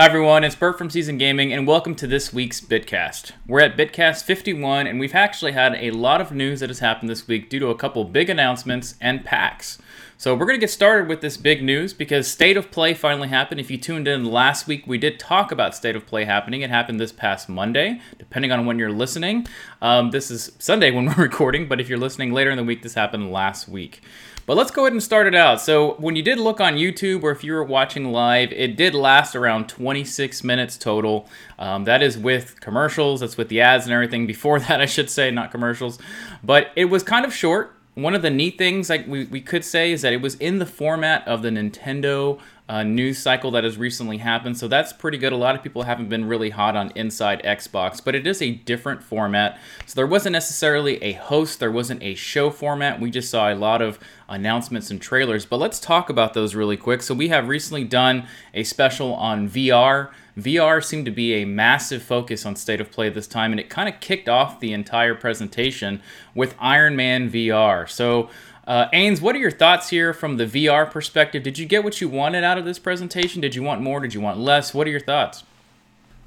[0.00, 3.32] Hi everyone, it's Bert from Season Gaming, and welcome to this week's Bitcast.
[3.48, 7.10] We're at Bitcast 51, and we've actually had a lot of news that has happened
[7.10, 9.76] this week due to a couple big announcements and packs.
[10.16, 13.26] So we're going to get started with this big news because State of Play finally
[13.26, 13.60] happened.
[13.60, 16.62] If you tuned in last week, we did talk about State of Play happening.
[16.62, 19.48] It happened this past Monday, depending on when you're listening.
[19.82, 22.84] Um, this is Sunday when we're recording, but if you're listening later in the week,
[22.84, 24.00] this happened last week.
[24.48, 25.60] But let's go ahead and start it out.
[25.60, 28.94] So, when you did look on YouTube or if you were watching live, it did
[28.94, 31.28] last around 26 minutes total.
[31.58, 34.26] Um, that is with commercials, that's with the ads and everything.
[34.26, 35.98] Before that, I should say, not commercials.
[36.42, 37.74] But it was kind of short.
[37.92, 40.60] One of the neat things like we, we could say is that it was in
[40.60, 44.58] the format of the Nintendo uh, news cycle that has recently happened.
[44.58, 45.32] So that's pretty good.
[45.32, 48.52] A lot of people haven't been really hot on Inside Xbox, but it is a
[48.52, 49.58] different format.
[49.86, 53.00] So there wasn't necessarily a host, there wasn't a show format.
[53.00, 55.46] We just saw a lot of announcements and trailers.
[55.46, 57.02] But let's talk about those really quick.
[57.02, 60.10] So we have recently done a special on VR.
[60.38, 63.68] VR seemed to be a massive focus on State of Play this time, and it
[63.68, 66.00] kind of kicked off the entire presentation
[66.32, 67.88] with Iron Man VR.
[67.88, 68.30] So
[68.68, 71.42] uh, Ains, what are your thoughts here from the VR perspective?
[71.42, 73.40] Did you get what you wanted out of this presentation?
[73.40, 73.98] Did you want more?
[73.98, 74.74] Did you want less?
[74.74, 75.42] What are your thoughts?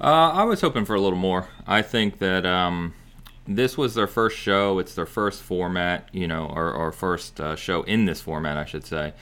[0.00, 1.46] Uh, I was hoping for a little more.
[1.68, 2.94] I think that um,
[3.46, 4.80] this was their first show.
[4.80, 8.64] It's their first format, you know, or, or first uh, show in this format, I
[8.64, 9.12] should say.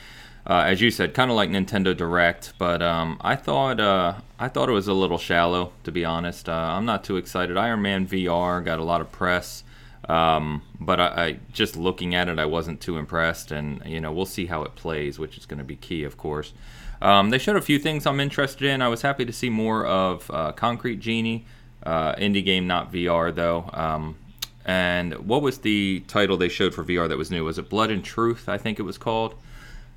[0.47, 4.49] Uh, as you said, kind of like Nintendo Direct, but um, I thought uh, I
[4.49, 6.49] thought it was a little shallow, to be honest.
[6.49, 7.59] Uh, I'm not too excited.
[7.59, 9.63] Iron Man VR got a lot of press.
[10.11, 14.11] Um, but I, I, just looking at it, I wasn't too impressed, and you know
[14.11, 16.53] we'll see how it plays, which is going to be key, of course.
[17.01, 18.83] Um, they showed a few things I'm interested in.
[18.83, 21.47] I was happy to see more of uh, Concrete Genie,
[21.85, 23.71] uh, indie game, not VR though.
[23.73, 24.17] Um,
[24.65, 27.45] and what was the title they showed for VR that was new?
[27.45, 28.49] Was it Blood and Truth?
[28.49, 29.37] I think it was called.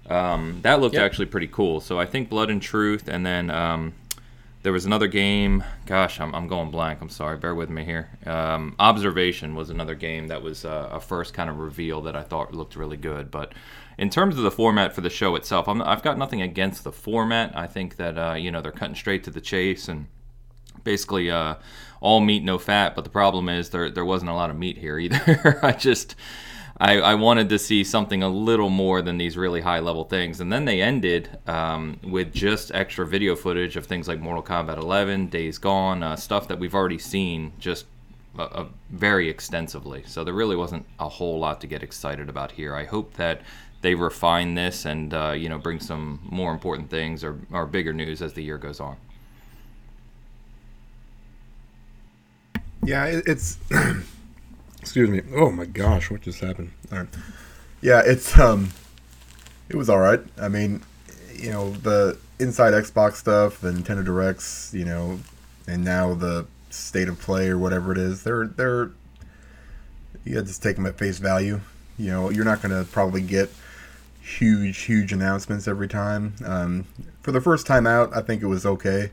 [0.10, 1.04] Um, that looked yep.
[1.04, 1.80] actually pretty cool.
[1.80, 3.94] So I think Blood and Truth, and then um,
[4.64, 5.64] there was another game.
[5.86, 7.02] Gosh, I'm, I'm going blank.
[7.02, 7.38] I'm sorry.
[7.38, 8.10] Bear with me here.
[8.26, 12.24] Um, Observation was another game that was uh, a first kind of reveal that I
[12.24, 13.30] thought looked really good.
[13.30, 13.54] But
[13.98, 16.94] in terms of the format for the show itself, i have got nothing against the
[16.94, 17.56] format.
[17.56, 20.08] I think that uh, you know they're cutting straight to the chase and
[20.86, 21.56] basically uh,
[22.00, 22.96] all meat, no fat.
[22.96, 25.60] But the problem is there there wasn't a lot of meat here either.
[25.64, 26.16] I just
[26.78, 30.40] I, I, wanted to see something a little more than these really high level things.
[30.40, 34.78] And then they ended um, with just extra video footage of things like Mortal Kombat
[34.78, 37.86] 11, Days Gone, uh, stuff that we've already seen just
[38.38, 40.04] uh, uh, very extensively.
[40.08, 42.76] So there really wasn't a whole lot to get excited about here.
[42.76, 43.42] I hope that
[43.82, 47.94] they refine this and uh, you know bring some more important things or, or bigger
[47.94, 48.98] news as the year goes on.
[52.84, 53.60] Yeah, it's
[54.84, 55.22] Excuse me.
[55.34, 56.74] Oh my gosh, what just happened?
[56.92, 57.08] All right.
[57.80, 58.72] Yeah, it's um,
[59.70, 60.20] it was all right.
[60.38, 60.82] I mean,
[61.34, 65.22] you know, the inside Xbox stuff, the Nintendo Directs, you know,
[65.68, 68.24] and now the state of play or whatever it is.
[68.24, 68.92] They're they're
[70.26, 71.62] you got to just take them at face value.
[71.98, 73.50] You know, you're not going to probably get
[74.22, 76.34] huge huge announcements every time.
[76.44, 76.88] Um,
[77.22, 79.12] for the first time out, I think it was okay.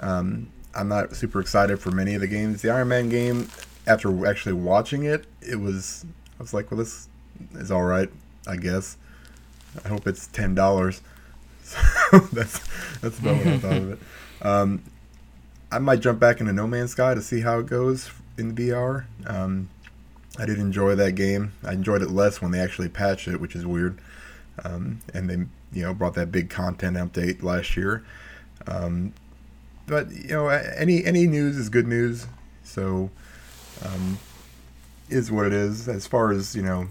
[0.00, 2.60] Um, I'm not super excited for many of the games.
[2.60, 3.48] The Iron Man game,
[3.86, 6.04] after actually watching it, it was
[6.38, 7.08] I was like, well, this
[7.54, 8.08] is all right,
[8.46, 8.96] I guess.
[9.84, 11.02] I hope it's ten dollars.
[12.12, 12.60] So that's
[13.00, 13.98] that's about what I thought of it.
[14.42, 14.82] Um,
[15.72, 19.06] I might jump back into No Man's Sky to see how it goes in VR.
[19.26, 19.70] Um,
[20.38, 21.52] I did enjoy that game.
[21.64, 23.98] I enjoyed it less when they actually patched it, which is weird.
[24.62, 25.36] Um, and they,
[25.76, 28.04] you know, brought that big content update last year.
[28.66, 29.14] Um,
[29.86, 32.26] but you know, any any news is good news.
[32.62, 33.10] So
[33.84, 34.18] um,
[35.08, 35.88] is what it is.
[35.88, 36.88] As far as you know,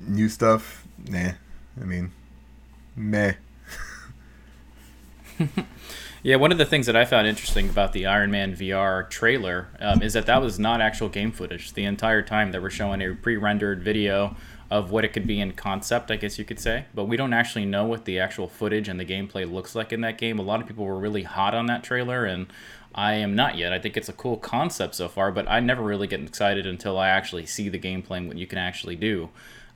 [0.00, 1.32] new stuff, nah.
[1.80, 2.12] I mean,
[2.96, 3.34] meh.
[6.22, 9.68] yeah, one of the things that I found interesting about the Iron Man VR trailer
[9.80, 11.72] um, is that that was not actual game footage.
[11.72, 14.36] The entire time they were showing a pre-rendered video
[14.70, 16.84] of what it could be in concept, I guess you could say.
[16.94, 20.02] But we don't actually know what the actual footage and the gameplay looks like in
[20.02, 20.38] that game.
[20.38, 22.48] A lot of people were really hot on that trailer, and
[22.94, 23.72] I am not yet.
[23.72, 26.98] I think it's a cool concept so far, but I never really get excited until
[26.98, 29.30] I actually see the gameplay and what you can actually do.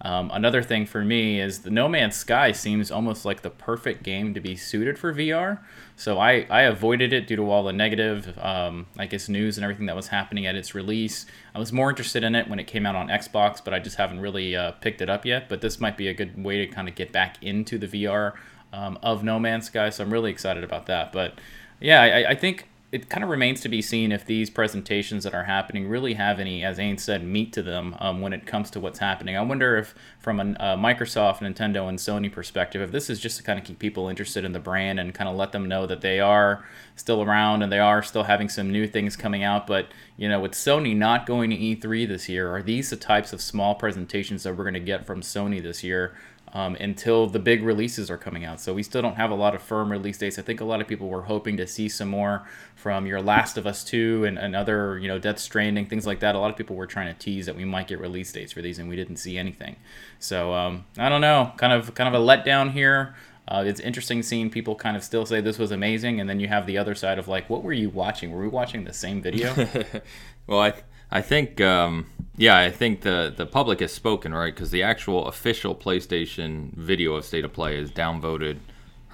[0.04, 4.02] Um, another thing for me is the No Man's Sky seems almost like the perfect
[4.02, 5.60] game to be suited for VR.
[5.94, 9.62] So I, I avoided it due to all the negative, um, I guess, news and
[9.62, 11.26] everything that was happening at its release.
[11.54, 13.96] I was more interested in it when it came out on Xbox, but I just
[13.96, 15.48] haven't really uh, picked it up yet.
[15.48, 18.32] But this might be a good way to kind of get back into the VR
[18.72, 19.90] um, of No Man's Sky.
[19.90, 21.12] So I'm really excited about that.
[21.12, 21.38] But
[21.80, 25.32] yeah, I, I think it kind of remains to be seen if these presentations that
[25.32, 28.70] are happening really have any, as Ain said, meat to them um, when it comes
[28.70, 29.34] to what's happening.
[29.34, 33.38] I wonder if, from a uh, Microsoft, Nintendo, and Sony perspective, if this is just
[33.38, 35.86] to kind of keep people interested in the brand and kind of let them know
[35.86, 39.66] that they are still around and they are still having some new things coming out.
[39.66, 43.32] But, you know, with Sony not going to E3 this year, are these the types
[43.32, 46.14] of small presentations that we're going to get from Sony this year?
[46.54, 48.60] Um, until the big releases are coming out.
[48.60, 50.38] So we still don't have a lot of firm release dates.
[50.38, 53.56] I think a lot of people were hoping to see some more from your Last
[53.56, 56.34] of Us 2 and, and other, you know, Death Stranding, things like that.
[56.34, 58.60] A lot of people were trying to tease that we might get release dates for
[58.60, 59.76] these, and we didn't see anything.
[60.18, 63.14] So um, I don't know, kind of kind of a letdown here.
[63.48, 66.48] Uh, it's interesting seeing people kind of still say this was amazing, and then you
[66.48, 68.30] have the other side of like, what were you watching?
[68.30, 69.54] Were we watching the same video?
[70.46, 70.74] well, I
[71.12, 72.06] I think, um,
[72.38, 74.52] yeah, I think the the public has spoken, right?
[74.52, 78.58] Because the actual official PlayStation video of State of Play is downvoted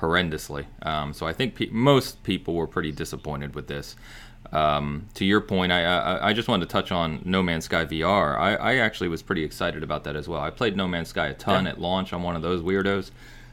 [0.00, 0.67] horrendously.
[0.83, 3.97] Um, so I think pe- most people were pretty disappointed with this.
[4.53, 7.85] Um, to your point, I, I, I just wanted to touch on No Man's Sky
[7.85, 8.39] VR.
[8.39, 10.41] I, I actually was pretty excited about that as well.
[10.41, 11.73] I played No Man's Sky a ton yeah.
[11.73, 12.12] at launch.
[12.12, 13.11] I'm one of those weirdos,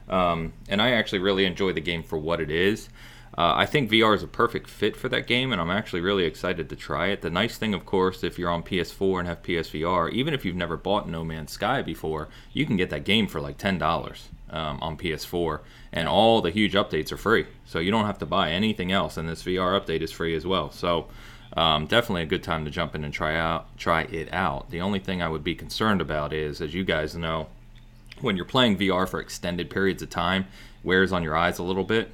[0.07, 2.89] um, and I actually really enjoy the game for what it is.
[3.37, 6.23] Uh, I think VR is a perfect fit for that game, and I'm actually really
[6.23, 7.21] excited to try it.
[7.21, 10.55] The nice thing, of course, if you're on PS4 and have PSVR, even if you've
[10.55, 13.81] never bought No Man's Sky before, you can get that game for like $10
[14.51, 15.59] um, on PS4,
[15.91, 17.45] and all the huge updates are free.
[17.65, 20.45] So you don't have to buy anything else, and this VR update is free as
[20.45, 20.71] well.
[20.71, 21.07] So
[21.57, 24.69] um, definitely a good time to jump in and try out try it out.
[24.69, 27.47] The only thing I would be concerned about is, as you guys know,
[28.21, 30.47] when you're playing VR for extended periods of time,
[30.83, 32.13] wears on your eyes a little bit.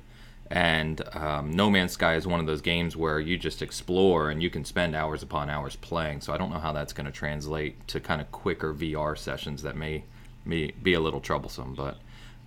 [0.51, 4.43] And um, No Man's Sky is one of those games where you just explore and
[4.43, 6.21] you can spend hours upon hours playing.
[6.21, 9.63] So I don't know how that's going to translate to kind of quicker VR sessions
[9.63, 10.03] that may,
[10.43, 11.73] may be a little troublesome.
[11.73, 11.97] But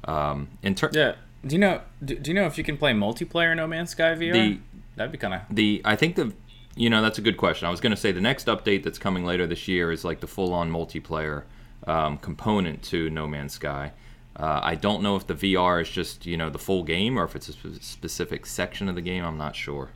[0.05, 1.15] um, in terms, yeah,
[1.47, 1.81] do you know?
[2.05, 4.33] Do, do, you know if you can play multiplayer No Man's Sky VR?
[4.33, 4.59] The,
[4.97, 5.81] That'd be kind of the.
[5.85, 6.33] I think the.
[6.77, 7.69] You know, that's a good question.
[7.69, 10.19] I was going to say the next update that's coming later this year is like
[10.19, 11.45] the full-on multiplayer
[11.87, 13.93] um, component to No Man's Sky.
[14.37, 17.25] Uh, I don't know if the VR is just you know the full game or
[17.25, 19.25] if it's a specific section of the game.
[19.25, 19.91] I'm not sure.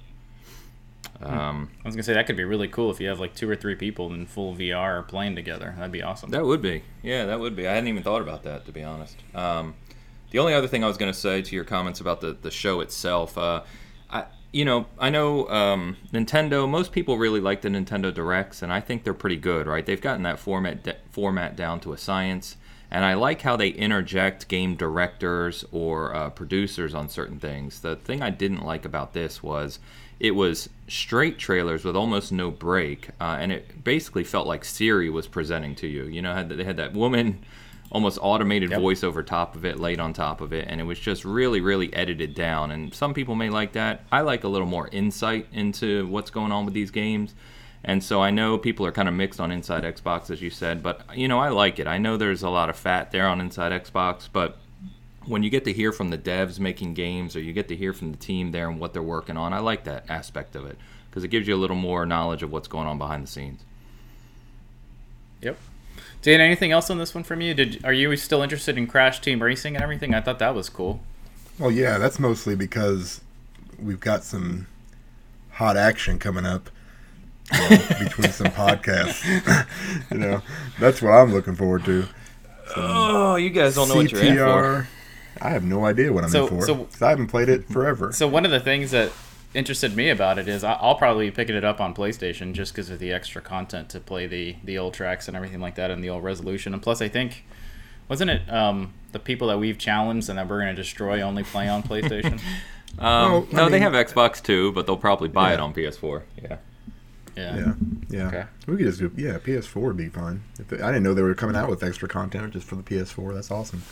[1.19, 1.25] Hmm.
[1.25, 3.51] Um, I was gonna say that could be really cool if you have like two
[3.51, 5.75] or three people in full VR playing together.
[5.77, 6.31] That'd be awesome.
[6.31, 6.83] That would be.
[7.03, 7.67] Yeah, that would be.
[7.67, 9.17] I hadn't even thought about that to be honest.
[9.35, 9.75] Um,
[10.31, 12.81] the only other thing I was gonna say to your comments about the the show
[12.81, 13.63] itself, uh,
[14.09, 16.69] I you know I know um, Nintendo.
[16.69, 19.67] Most people really like the Nintendo Directs, and I think they're pretty good.
[19.67, 19.85] Right?
[19.85, 22.57] They've gotten that format de- format down to a science.
[22.91, 27.81] And I like how they interject game directors or uh, producers on certain things.
[27.81, 29.79] The thing I didn't like about this was
[30.21, 35.11] it was straight trailers with almost no break, uh, and it basically felt like Siri
[35.11, 36.05] was presenting to you.
[36.05, 37.45] You know, had, they had that woman
[37.91, 38.81] almost automated yep.
[38.81, 41.61] voice over top of it, laid on top of it, and it was just really,
[41.61, 42.71] really edited down.
[42.71, 44.05] And some people may like that.
[44.11, 47.35] I like a little more insight into what's going on with these games.
[47.85, 50.83] And so I know people are kind of mixed on Inside Xbox, as you said,
[50.83, 51.87] but you know I like it.
[51.87, 54.59] I know there's a lot of fat there on Inside Xbox, but
[55.27, 57.93] when you get to hear from the devs making games, or you get to hear
[57.93, 60.77] from the team there and what they're working on, I like that aspect of it
[61.09, 63.63] because it gives you a little more knowledge of what's going on behind the scenes.
[65.43, 65.57] Yep.
[66.23, 67.55] Dan, anything else on this one from you?
[67.55, 70.15] Did are you still interested in Crash Team Racing and everything?
[70.15, 71.01] I thought that was cool.
[71.59, 73.21] Well, yeah, that's mostly because
[73.81, 74.67] we've got some
[75.53, 76.71] hot action coming up
[77.53, 79.25] you know, between some podcasts.
[80.11, 80.43] you know,
[80.79, 82.03] that's what I'm looking forward to.
[82.03, 84.01] Some oh, you guys don't know CTR.
[84.01, 84.89] what you're in for.
[85.41, 86.67] I have no idea what I'm so, in for.
[86.67, 88.13] So, I haven't played it forever.
[88.13, 89.13] So one of the things that
[89.55, 92.91] interested me about it is I'll probably be picking it up on PlayStation just because
[92.91, 96.03] of the extra content to play the the old tracks and everything like that and
[96.03, 96.75] the old resolution.
[96.75, 97.45] And plus, I think
[98.09, 101.45] wasn't it um, the people that we've challenged and that we're going to destroy only
[101.45, 102.41] play on PlayStation?
[102.99, 105.55] um, well, no, mean, they have Xbox too, but they'll probably buy yeah.
[105.55, 106.23] it on PS4.
[106.43, 106.57] Yeah.
[107.39, 107.57] Yeah.
[107.57, 107.75] Yeah.
[108.11, 108.27] Yeah.
[108.29, 108.45] Okay.
[108.67, 110.43] We could just do yeah, PS4 would be fine.
[110.69, 113.35] They, I didn't know they were coming out with extra content just for the PS4.
[113.35, 113.83] That's awesome.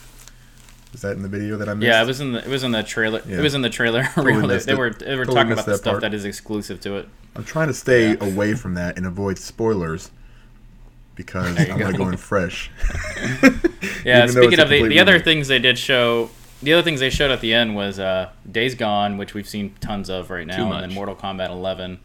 [0.92, 1.86] Is that in the video that I missed?
[1.86, 3.22] Yeah, it was in the it was in the trailer.
[3.26, 3.38] Yeah.
[3.38, 4.04] It was in the trailer.
[4.14, 6.00] Totally they, they were they were totally talking about the stuff part.
[6.02, 7.08] that is exclusive to it.
[7.34, 8.24] I'm trying to stay yeah.
[8.24, 10.10] away from that and avoid spoilers
[11.14, 11.92] because I'm go.
[11.92, 12.70] going fresh.
[14.04, 16.30] yeah, speaking of the, the other things they did show,
[16.62, 19.74] the other things they showed at the end was uh, Days Gone, which we've seen
[19.80, 22.00] tons of right now, and then Mortal Kombat 11.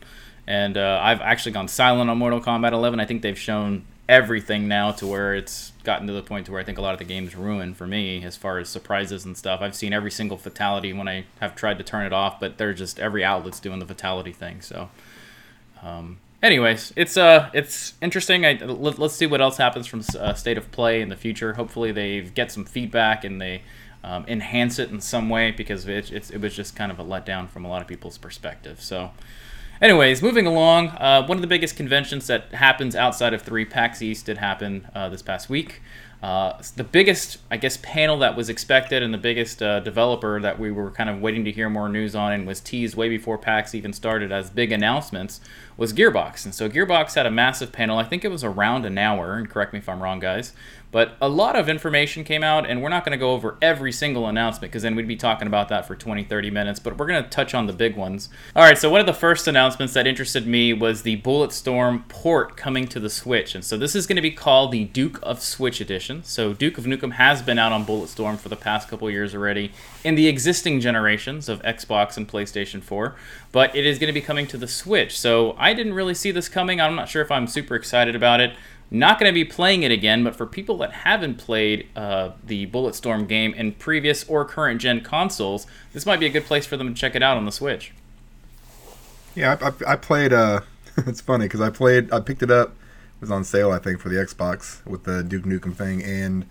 [0.51, 2.99] And uh, I've actually gone silent on Mortal Kombat 11.
[2.99, 6.59] I think they've shown everything now to where it's gotten to the point to where
[6.59, 9.37] I think a lot of the game's ruined for me as far as surprises and
[9.37, 9.61] stuff.
[9.61, 12.73] I've seen every single fatality when I have tried to turn it off, but they're
[12.73, 14.59] just every outlet's doing the fatality thing.
[14.59, 14.89] So,
[15.81, 18.45] um, anyways, it's uh, it's interesting.
[18.45, 21.53] I let, us see what else happens from uh, state of play in the future.
[21.53, 23.61] Hopefully, they get some feedback and they
[24.03, 27.47] um, enhance it in some way because it, it was just kind of a letdown
[27.47, 28.81] from a lot of people's perspective.
[28.81, 29.11] So.
[29.81, 33.99] Anyways, moving along, uh, one of the biggest conventions that happens outside of three PAX
[34.03, 35.81] East did happen uh, this past week.
[36.21, 40.59] Uh, the biggest, I guess, panel that was expected and the biggest uh, developer that
[40.59, 43.39] we were kind of waiting to hear more news on and was teased way before
[43.39, 45.41] PAX even started as big announcements
[45.81, 46.45] was Gearbox.
[46.45, 47.97] And so Gearbox had a massive panel.
[47.97, 50.53] I think it was around an hour, and correct me if I'm wrong, guys.
[50.91, 53.91] But a lot of information came out, and we're not going to go over every
[53.91, 56.79] single announcement because then we'd be talking about that for 20, 30 minutes.
[56.79, 58.29] But we're going to touch on the big ones.
[58.55, 62.57] All right, so one of the first announcements that interested me was the Bulletstorm port
[62.57, 63.55] coming to the Switch.
[63.55, 66.23] And so this is going to be called the Duke of Switch Edition.
[66.23, 69.71] So Duke of Nukem has been out on Bulletstorm for the past couple years already
[70.03, 73.15] in the existing generations of Xbox and PlayStation 4,
[73.51, 75.17] but it is going to be coming to the Switch.
[75.17, 76.81] So I didn't really see this coming.
[76.81, 78.53] I'm not sure if I'm super excited about it.
[78.93, 82.67] Not going to be playing it again, but for people that haven't played uh, the
[82.67, 86.75] Bulletstorm game in previous or current gen consoles, this might be a good place for
[86.75, 87.93] them to check it out on the Switch.
[89.33, 90.33] Yeah, I, I, I played.
[90.33, 90.61] Uh,
[90.97, 92.11] it's funny because I played.
[92.11, 92.69] I picked it up.
[92.69, 96.45] It was on sale, I think, for the Xbox with the Duke Nukem thing, and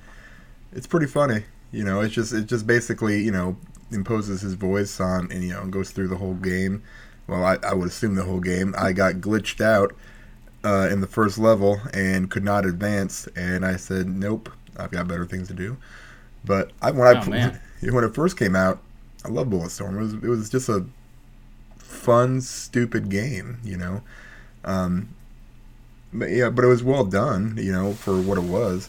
[0.72, 1.44] it's pretty funny.
[1.72, 3.56] You know, it's just it just basically you know
[3.92, 6.82] imposes his voice on and you know goes through the whole game.
[7.26, 8.74] Well, I, I would assume the whole game.
[8.76, 9.94] I got glitched out
[10.64, 13.28] uh, in the first level and could not advance.
[13.36, 15.78] And I said, nope, I've got better things to do.
[16.44, 17.60] But I, when Oh, I man.
[17.92, 18.82] when it first came out,
[19.24, 19.96] I loved Bulletstorm.
[19.96, 20.86] It was it was just a
[21.78, 24.02] fun, stupid game, you know.
[24.64, 25.10] Um,
[26.12, 28.88] but yeah, but it was well done, you know, for what it was.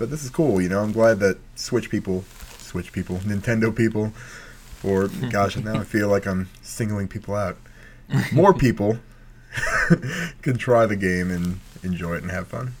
[0.00, 0.82] But this is cool, you know.
[0.82, 2.24] I'm glad that Switch people,
[2.56, 4.14] Switch people, Nintendo people,
[4.82, 7.58] or gosh, now I feel like I'm singling people out.
[8.32, 8.98] More people
[10.42, 12.72] can try the game and enjoy it and have fun.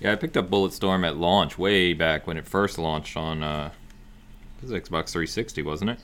[0.00, 3.70] Yeah, I picked up Bulletstorm at launch way back when it first launched on uh,
[4.62, 5.98] this is Xbox 360, wasn't it?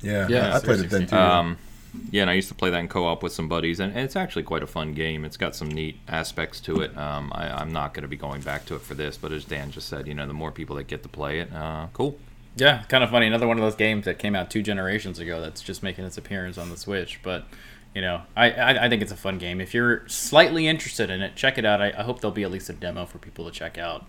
[0.00, 1.06] Yeah, Yeah, I played it then 360.
[1.08, 1.16] too.
[1.16, 1.71] Um, yeah,
[2.12, 4.62] and I used to play that in co-op with some buddies, and, it's actually quite
[4.62, 5.24] a fun game.
[5.24, 6.96] It's got some neat aspects to it.
[6.96, 9.44] Um, I, I'm not going to be going back to it for this, but as
[9.44, 12.18] Dan just said, you know, the more people that get to play it, uh, cool.
[12.56, 13.26] Yeah, kind of funny.
[13.26, 16.18] Another one of those games that came out two generations ago that's just making its
[16.18, 17.20] appearance on the Switch.
[17.22, 17.46] But,
[17.94, 19.60] you know, I, I, I think it's a fun game.
[19.60, 21.80] If you're slightly interested in it, check it out.
[21.80, 24.04] I, I hope there'll be at least a demo for people to check out.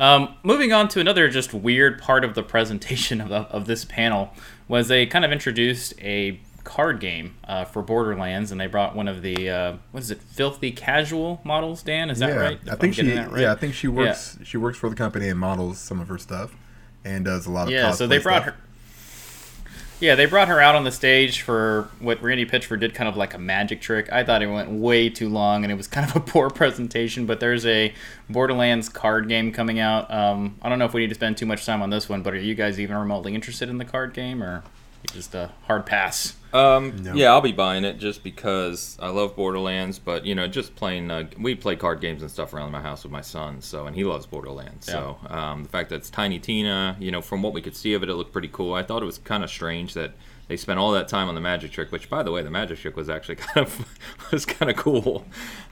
[0.00, 3.84] Um, moving on to another just weird part of the presentation of, the, of this
[3.84, 4.30] panel
[4.66, 9.06] was they kind of introduced a card game uh, for Borderlands, and they brought one
[9.06, 11.82] of the uh, what is it, Filthy Casual models.
[11.82, 12.60] Dan, is that yeah, right?
[12.68, 13.16] I think I'm she.
[13.16, 13.40] right?
[13.42, 14.38] Yeah, I think she works.
[14.42, 16.56] She works for the company and models some of her stuff,
[17.04, 17.74] and does a lot of.
[17.74, 18.54] Yeah, so they brought stuff.
[18.56, 18.60] her.
[20.00, 23.16] Yeah, they brought her out on the stage for what Randy Pitchford did, kind of
[23.16, 24.12] like a magic trick.
[24.12, 27.26] I thought it went way too long, and it was kind of a poor presentation.
[27.26, 27.92] But there's a
[28.28, 30.12] Borderlands card game coming out.
[30.12, 32.22] Um, I don't know if we need to spend too much time on this one,
[32.22, 34.64] but are you guys even remotely interested in the card game, or
[35.12, 36.34] just a hard pass?
[36.52, 37.14] Um, No.
[37.14, 39.98] Yeah, I'll be buying it just because I love Borderlands.
[39.98, 43.02] But you know, just playing, uh, we play card games and stuff around my house
[43.02, 43.60] with my son.
[43.60, 44.86] So, and he loves Borderlands.
[44.86, 47.94] So, um, the fact that it's Tiny Tina, you know, from what we could see
[47.94, 48.72] of it, it looked pretty cool.
[48.74, 50.12] I thought it was kind of strange that
[50.48, 51.90] they spent all that time on the magic trick.
[51.90, 53.98] Which, by the way, the magic trick was actually kind of
[54.32, 55.24] was kind of cool.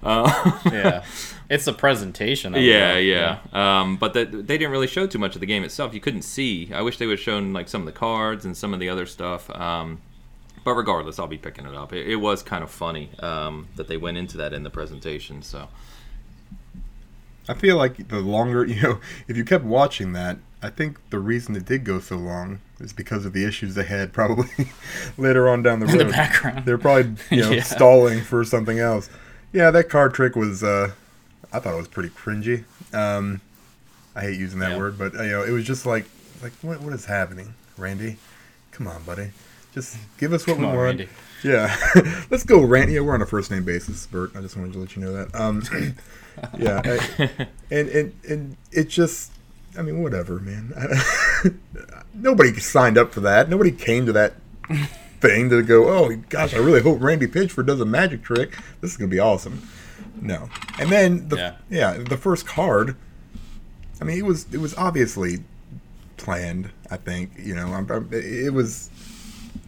[0.02, 1.04] Uh, Yeah,
[1.50, 2.54] it's the presentation.
[2.54, 2.98] It, yeah, though.
[2.98, 3.38] yeah.
[3.52, 5.94] Um, but they didn't really show too much of the game itself.
[5.94, 6.72] You couldn't see.
[6.72, 8.88] I wish they would have shown like some of the cards and some of the
[8.88, 9.48] other stuff.
[9.50, 10.00] Um,
[10.64, 11.92] but regardless, I'll be picking it up.
[11.92, 15.42] It, it was kind of funny um, that they went into that in the presentation.
[15.42, 15.68] So
[17.48, 21.18] I feel like the longer you know, if you kept watching that, I think the
[21.18, 24.48] reason it did go so long is because of the issues they had probably
[25.18, 25.92] later on down the road.
[26.00, 26.64] In the background.
[26.64, 27.62] They're probably you know Yeah.
[27.62, 29.08] stalling for something else.
[29.52, 30.62] Yeah, that card trick was.
[30.62, 30.92] Uh,
[31.52, 32.64] I thought it was pretty cringy.
[32.94, 33.40] Um,
[34.16, 34.78] I hate using that Yeah.
[34.78, 36.06] word, but you know, it was just like,
[36.42, 38.16] like what what is happening, Randy?
[38.70, 39.30] Come on, buddy.
[39.74, 40.84] Just give us what Come we on, want.
[40.86, 41.08] Randy.
[41.42, 41.74] Yeah,
[42.30, 42.94] let's go, Randy.
[42.94, 44.30] Yeah, we're on a first name basis, Bert.
[44.36, 45.34] I just wanted to let you know that.
[45.34, 45.62] Um,
[46.58, 47.28] yeah, I-
[47.70, 49.32] and and and it just,
[49.78, 50.72] I mean, whatever, man.
[52.14, 53.48] Nobody signed up for that.
[53.48, 54.34] Nobody came to that
[55.20, 55.88] thing to go.
[55.88, 58.56] Oh gosh, I really hope Randy Pitchford does a magic trick.
[58.80, 59.66] This is gonna be awesome.
[60.20, 60.48] No,
[60.78, 61.54] and then the Yeah.
[61.70, 62.96] yeah, the first card.
[64.00, 65.44] I mean, it was it was obviously
[66.16, 66.70] planned.
[66.90, 68.90] I think you know, I'm, I'm- it was,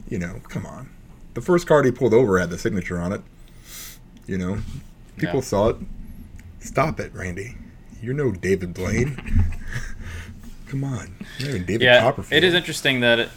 [0.09, 0.90] you know, come on.
[1.35, 3.23] The first card he pulled over had the signature on it.
[4.26, 4.59] You know,
[5.16, 5.40] people Yeah.
[5.42, 5.76] saw it.
[6.64, 7.56] Stop it, Randy.
[8.02, 9.16] You're no David Blaine.
[10.66, 12.42] come on, you're not David yeah, Copperfield.
[12.42, 13.28] it is interesting that it,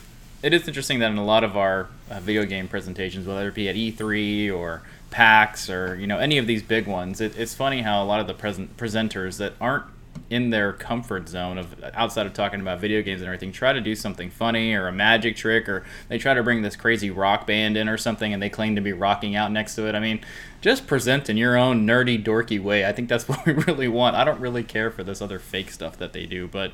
[0.41, 3.53] it is interesting that in a lot of our uh, video game presentations, whether it
[3.53, 4.81] be at E3 or
[5.11, 8.21] PAX or you know any of these big ones, it, it's funny how a lot
[8.21, 9.85] of the present presenters that aren't
[10.29, 13.79] in their comfort zone of outside of talking about video games and everything, try to
[13.79, 17.47] do something funny or a magic trick, or they try to bring this crazy rock
[17.47, 19.95] band in or something, and they claim to be rocking out next to it.
[19.95, 20.19] I mean,
[20.61, 22.85] just present in your own nerdy, dorky way.
[22.85, 24.15] I think that's what we really want.
[24.15, 26.71] I don't really care for this other fake stuff that they do, but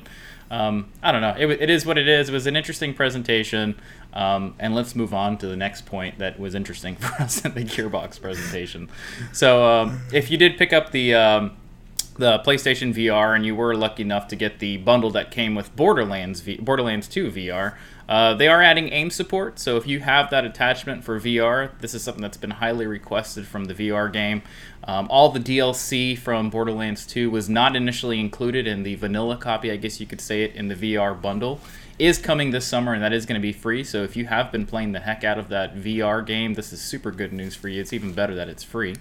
[0.50, 1.34] um, I don't know.
[1.38, 2.28] It, it is what it is.
[2.28, 3.76] It was an interesting presentation.
[4.12, 7.54] Um, and let's move on to the next point that was interesting for us in
[7.54, 8.88] the Gearbox presentation.
[9.32, 11.56] So, um, if you did pick up the um,
[12.16, 15.74] the PlayStation VR and you were lucky enough to get the bundle that came with
[15.74, 17.74] Borderlands v- Borderlands 2 VR,
[18.08, 19.58] uh, they are adding aim support.
[19.58, 23.46] So if you have that attachment for VR, this is something that's been highly requested
[23.46, 24.42] from the VR game.
[24.84, 29.70] Um, all the DLC from Borderlands 2 was not initially included in the vanilla copy,
[29.70, 31.60] I guess you could say it, in the VR bundle
[31.98, 33.84] is coming this summer and that is going to be free.
[33.84, 36.80] So if you have been playing the heck out of that VR game, this is
[36.80, 37.80] super good news for you.
[37.80, 38.96] It's even better that it's free.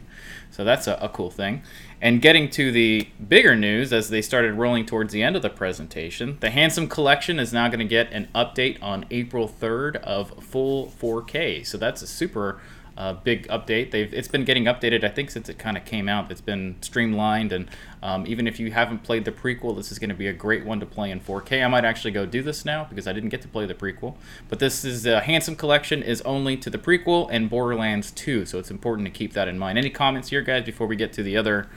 [0.51, 1.63] So that's a, a cool thing.
[2.01, 5.49] And getting to the bigger news as they started rolling towards the end of the
[5.49, 10.43] presentation, the Handsome Collection is now going to get an update on April 3rd of
[10.43, 11.65] full 4K.
[11.65, 12.61] So that's a super
[12.97, 13.91] uh, big update.
[13.91, 15.03] They've it's been getting updated.
[15.03, 17.51] I think since it kind of came out, it's been streamlined.
[17.51, 17.69] And
[18.01, 20.65] um, even if you haven't played the prequel, this is going to be a great
[20.65, 21.63] one to play in 4K.
[21.63, 24.15] I might actually go do this now because I didn't get to play the prequel.
[24.49, 28.59] But this is a handsome collection is only to the prequel and Borderlands 2, so
[28.59, 29.77] it's important to keep that in mind.
[29.77, 31.67] Any comments here, guys, before we get to the other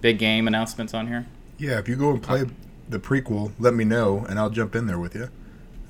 [0.00, 1.26] big game announcements on here?
[1.58, 2.44] Yeah, if you go and play
[2.88, 5.30] the prequel, let me know and I'll jump in there with you.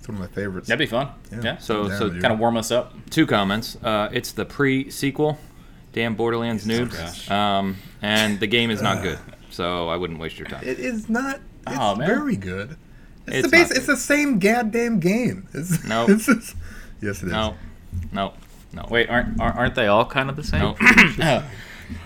[0.05, 0.69] It's one of my favorites.
[0.69, 1.09] That'd be fun.
[1.33, 1.41] Yeah.
[1.43, 1.57] yeah.
[1.57, 2.21] So, Yeah, so dude.
[2.21, 2.93] Kind of warm us up.
[3.09, 3.79] two comments.
[3.83, 5.39] Uh, it's the pre-sequel,
[5.95, 9.19] damn Borderlands noobs, um, and the game is not good.
[9.51, 10.63] So I wouldn't waste your time.
[10.63, 11.37] It is not.
[11.67, 12.77] It's Oh, very good.
[13.27, 13.69] It's, It's the base.
[13.71, 15.49] not It's the same goddamn game.
[15.55, 16.05] It's, No.
[16.07, 16.55] it's just-
[17.01, 17.33] yes, it is.
[17.33, 17.55] No,
[18.13, 18.35] no,
[18.75, 18.87] no.
[18.91, 20.61] Wait, aren't aren't aren't they all kind of the same?
[20.61, 20.77] No.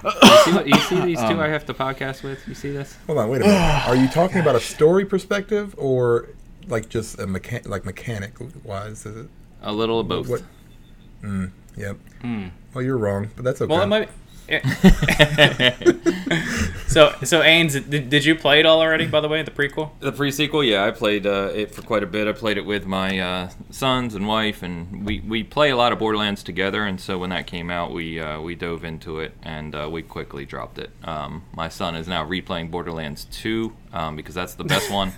[0.05, 0.11] you,
[0.45, 2.47] see what, you see these two I have to podcast with?
[2.47, 2.97] You see this?
[3.09, 3.29] Hold on.
[3.29, 3.59] Wait a minute.
[3.89, 6.29] Are you talking about a story perspective or
[6.69, 8.35] like just a mechan- like mechanic
[8.65, 9.07] wise?
[9.07, 9.31] Is it?
[9.63, 10.29] A little of both.
[10.29, 10.43] What?
[11.77, 11.97] Yep.
[12.23, 12.47] Hmm.
[12.75, 13.73] Well, you're wrong, but that's okay.
[13.73, 14.09] Well, it might.
[16.89, 19.07] so so Ains, did, did you play it all already?
[19.07, 19.91] By the way, the prequel.
[20.01, 22.27] The pre-sequel, yeah, I played uh, it for quite a bit.
[22.27, 25.93] I played it with my uh, sons and wife, and we, we play a lot
[25.93, 26.85] of Borderlands together.
[26.85, 30.01] And so when that came out, we uh, we dove into it, and uh, we
[30.03, 30.91] quickly dropped it.
[31.05, 35.13] Um, my son is now replaying Borderlands 2 um, because that's the best one,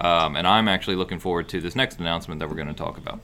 [0.00, 2.98] um, and I'm actually looking forward to this next announcement that we're going to talk
[2.98, 3.20] about.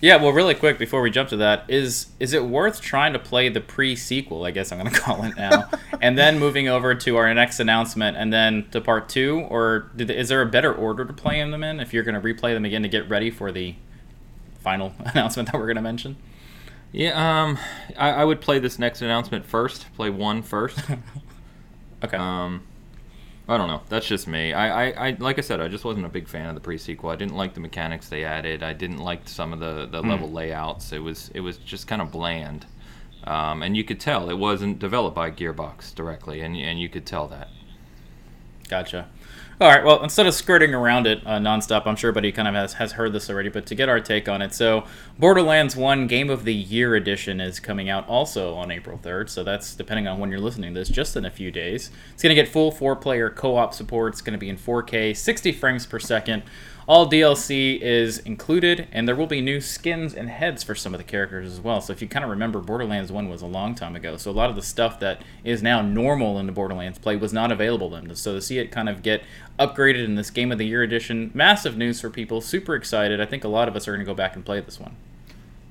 [0.00, 3.18] Yeah, well, really quick before we jump to that, is is it worth trying to
[3.18, 4.44] play the pre-sequel?
[4.44, 5.70] I guess I'm going to call it now,
[6.02, 10.10] and then moving over to our next announcement, and then to part two, or did,
[10.10, 12.64] is there a better order to play them in if you're going to replay them
[12.64, 13.74] again to get ready for the
[14.60, 16.16] final announcement that we're going to mention?
[16.92, 17.58] Yeah, um,
[17.96, 19.86] I, I would play this next announcement first.
[19.94, 20.78] Play one first.
[22.04, 22.16] Okay.
[22.16, 22.62] Um,
[23.48, 23.82] I don't know.
[23.88, 24.52] That's just me.
[24.52, 27.10] I, I, I, like I said, I just wasn't a big fan of the pre-sequel.
[27.10, 28.64] I didn't like the mechanics they added.
[28.64, 30.92] I didn't like some of the, the level layouts.
[30.92, 32.66] It was it was just kind of bland,
[33.24, 37.06] um, and you could tell it wasn't developed by Gearbox directly, and and you could
[37.06, 37.48] tell that.
[38.68, 39.08] Gotcha.
[39.58, 39.82] All right.
[39.82, 42.92] Well, instead of skirting around it uh, nonstop, I'm sure everybody kind of has, has
[42.92, 44.84] heard this already, but to get our take on it, so
[45.18, 49.30] Borderlands 1 Game of the Year Edition is coming out also on April 3rd.
[49.30, 51.90] So that's depending on when you're listening to this, just in a few days.
[52.12, 54.12] It's going to get full four player co op support.
[54.12, 56.42] It's going to be in 4K, 60 frames per second.
[56.88, 60.98] All DLC is included, and there will be new skins and heads for some of
[60.98, 61.80] the characters as well.
[61.80, 64.16] So if you kind of remember, Borderlands 1 was a long time ago.
[64.16, 67.32] So a lot of the stuff that is now normal in the Borderlands play was
[67.32, 68.14] not available then.
[68.14, 69.24] So to see it kind of get
[69.58, 72.40] upgraded in this Game of the Year edition, massive news for people.
[72.40, 73.20] Super excited.
[73.20, 74.94] I think a lot of us are going to go back and play this one.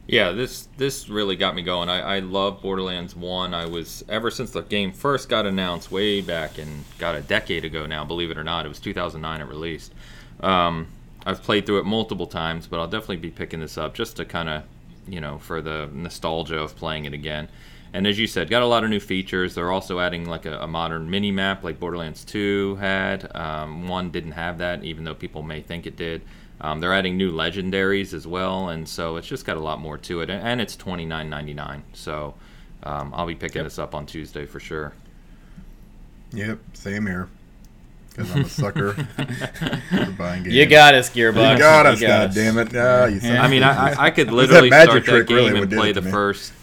[0.08, 1.90] Yeah, this this really got me going.
[1.90, 3.56] I, I love Borderlands One.
[3.56, 7.66] I was ever since the game first got announced way back and got a decade
[7.66, 8.06] ago now.
[8.06, 9.94] Believe it or not, it was 2009 it released.
[10.42, 10.90] Um,
[11.26, 14.26] I've played through it multiple times, but I'll definitely be picking this up just to
[14.26, 14.64] kind of,
[15.08, 17.50] you know, for the nostalgia of playing it again.
[17.94, 19.56] And as you said, got a lot of new features.
[19.56, 23.34] They're also adding like a, a modern mini map, like Borderlands 2 had.
[23.36, 26.22] Um, one didn't have that, even though people may think it did.
[26.62, 29.98] Um, they're adding new legendaries as well, and so it's just got a lot more
[30.00, 30.30] to it.
[30.30, 31.84] And, and it's twenty nine ninety nine.
[31.94, 32.36] So
[32.84, 33.66] um, I'll be picking Yep.
[33.66, 34.94] this up on Tuesday for sure.
[36.34, 37.30] Yep, same here.
[38.16, 40.56] Because I'm a sucker for buying games.
[40.56, 41.52] You got us, Gearbox.
[41.54, 42.74] You got us, You God damn it!
[42.76, 43.34] Ah, you Yeah.
[43.34, 43.64] of I a mean.
[43.64, 46.12] I, I- I could literally that start that trick really game and play the me.
[46.12, 46.54] first.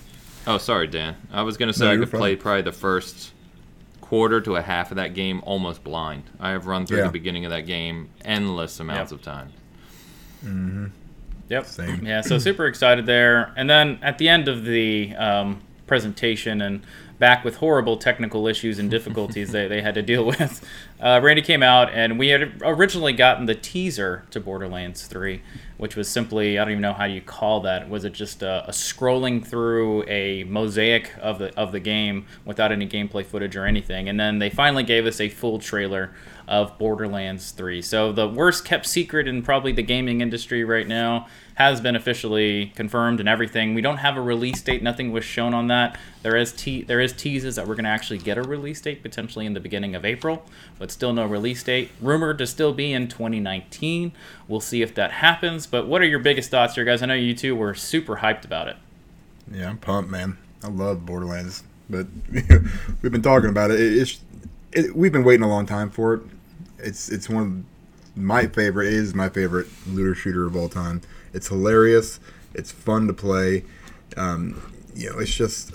[0.46, 1.14] Oh, sorry, Dan.
[1.30, 2.18] I was gonna say No, I could fine.
[2.20, 3.32] play probably the first
[4.00, 6.24] quarter to a half of that game almost blind.
[6.40, 7.04] I have run through Yeah.
[7.04, 9.20] the beginning of that game endless amounts Yep.
[9.20, 9.52] of times.
[11.48, 11.66] Yep.
[11.66, 12.06] Same.
[12.06, 13.52] Yeah, so super excited there.
[13.56, 16.82] And then at the end of the um, presentation and
[17.22, 20.60] back with horrible technical issues and difficulties they, they had to deal with.
[21.00, 25.40] Uh, Randy came out, and we had originally gotten the teaser to Borderlands 3,
[25.76, 27.88] which was simply, I don't even know how you call that.
[27.88, 32.72] Was it just a, a scrolling through a mosaic of the, of the game without
[32.72, 34.08] any gameplay footage or anything?
[34.08, 36.10] And then they finally gave us a full trailer
[36.48, 37.82] of Borderlands 3.
[37.82, 42.72] So the worst kept secret in probably the gaming industry right now has been officially
[42.74, 43.74] confirmed and everything.
[43.74, 44.82] We don't have a release date.
[44.82, 45.98] Nothing was shown on that.
[46.22, 49.02] There is te- there is teases that we're going to actually get a release date
[49.02, 50.44] potentially in the beginning of April,
[50.78, 51.90] but still no release date.
[52.00, 54.12] Rumored to still be in 2019.
[54.48, 55.66] We'll see if that happens.
[55.66, 57.02] But what are your biggest thoughts here, guys?
[57.02, 58.76] I know you two were super hyped about it.
[59.52, 60.38] Yeah, I'm pumped, man.
[60.64, 62.06] I love Borderlands, but
[63.02, 63.80] we've been talking about it.
[63.80, 64.20] It's
[64.72, 66.22] it, we've been waiting a long time for it.
[66.82, 71.02] It's it's one of my favorite is my favorite looter shooter of all time.
[71.32, 72.20] It's hilarious.
[72.54, 73.64] It's fun to play.
[74.16, 75.72] Um, you know, it's just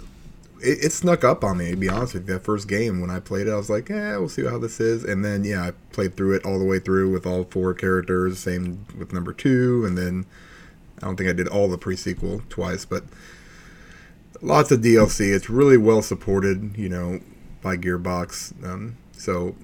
[0.61, 1.71] it, it, snuck up on me.
[1.71, 3.89] To be honest with you, that first game when I played it, I was like,
[3.89, 6.65] "Yeah, we'll see how this is." And then yeah, I played through it all the
[6.65, 8.39] way through with all four characters.
[8.39, 10.25] Same with number two, and then
[11.01, 13.03] I don't think I did all the pre-sequel twice, but
[14.41, 15.33] lots of DLC.
[15.33, 17.21] It's really well supported, you know,
[17.61, 18.63] by Gearbox.
[18.63, 19.55] Um, so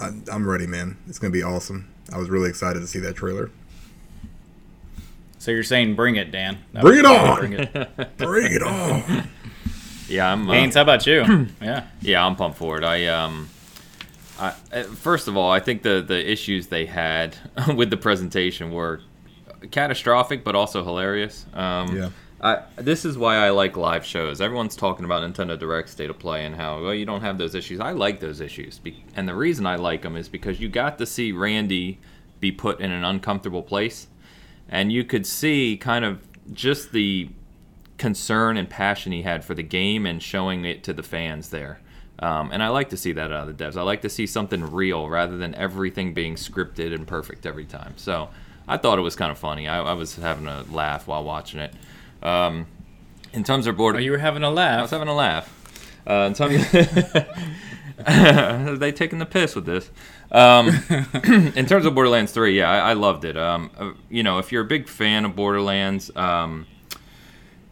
[0.00, 0.96] I, I'm ready, man.
[1.08, 1.92] It's gonna be awesome.
[2.12, 3.50] I was really excited to see that trailer.
[5.38, 6.58] So you're saying bring it, Dan?
[6.72, 7.38] That bring it on!
[7.38, 7.72] Bring it,
[8.16, 9.28] bring it on!
[10.08, 10.48] Yeah, I'm.
[10.48, 11.22] Uh, Haynes, how about you?
[11.60, 11.86] yeah.
[12.00, 12.84] Yeah, I'm pumped for it.
[12.84, 13.48] I um,
[14.38, 17.36] I, uh, first of all, I think the the issues they had
[17.76, 19.00] with the presentation were
[19.70, 21.44] catastrophic, but also hilarious.
[21.52, 22.10] Um, yeah.
[22.40, 24.40] I, this is why I like live shows.
[24.40, 27.54] Everyone's talking about Nintendo Direct State of Play and how well you don't have those
[27.54, 27.80] issues.
[27.80, 28.80] I like those issues,
[29.16, 31.98] and the reason I like them is because you got to see Randy
[32.40, 34.06] be put in an uncomfortable place
[34.68, 36.20] and you could see kind of
[36.52, 37.28] just the
[37.96, 41.80] concern and passion he had for the game and showing it to the fans there.
[42.20, 43.76] Um, and I like to see that out of the devs.
[43.76, 47.94] I like to see something real rather than everything being scripted and perfect every time.
[47.96, 48.28] So
[48.66, 49.68] I thought it was kind of funny.
[49.68, 51.72] I, I was having a laugh while watching it.
[52.22, 52.66] Um,
[53.32, 54.78] in terms of board, oh, you were having a laugh.
[54.78, 55.54] I was having a laugh.
[56.06, 56.74] Uh, in terms,
[58.06, 59.90] are they taking the piss with this?
[60.30, 60.68] Um,
[61.54, 63.36] in terms of Borderlands 3, yeah, I, I loved it.
[63.36, 66.66] Um, uh, you know, if you're a big fan of Borderlands, um,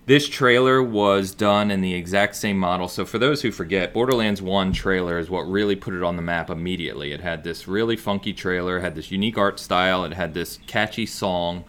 [0.06, 2.88] this trailer was done in the exact same model.
[2.88, 6.22] So, for those who forget, Borderlands 1 trailer is what really put it on the
[6.22, 7.12] map immediately.
[7.12, 11.06] It had this really funky trailer, had this unique art style, it had this catchy
[11.06, 11.64] song.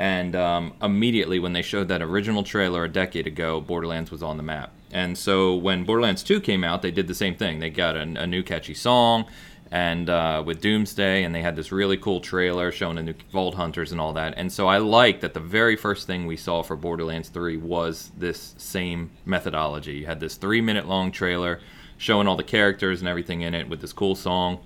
[0.00, 4.38] And um, immediately, when they showed that original trailer a decade ago, Borderlands was on
[4.38, 4.72] the map.
[4.90, 7.58] And so, when Borderlands 2 came out, they did the same thing.
[7.58, 9.26] They got a, a new catchy song
[9.70, 13.56] and uh, with Doomsday, and they had this really cool trailer showing the new Vault
[13.56, 14.32] Hunters and all that.
[14.38, 18.10] And so I like that the very first thing we saw for Borderlands 3 was
[18.16, 19.96] this same methodology.
[19.96, 21.60] You had this three minute long trailer
[21.98, 24.60] showing all the characters and everything in it with this cool song.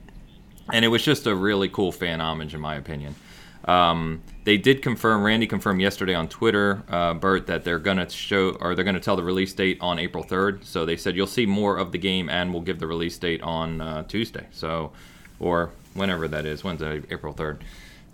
[0.72, 3.16] And it was just a really cool fan homage, in my opinion.
[3.64, 5.24] Um, they did confirm.
[5.24, 9.16] Randy confirmed yesterday on Twitter, uh, Bert, that they're gonna show or they're gonna tell
[9.16, 10.64] the release date on April 3rd.
[10.64, 13.42] So they said you'll see more of the game, and we'll give the release date
[13.42, 14.46] on uh, Tuesday.
[14.50, 14.92] So,
[15.40, 17.60] or whenever that is, Wednesday, April 3rd.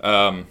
[0.02, 0.46] Um,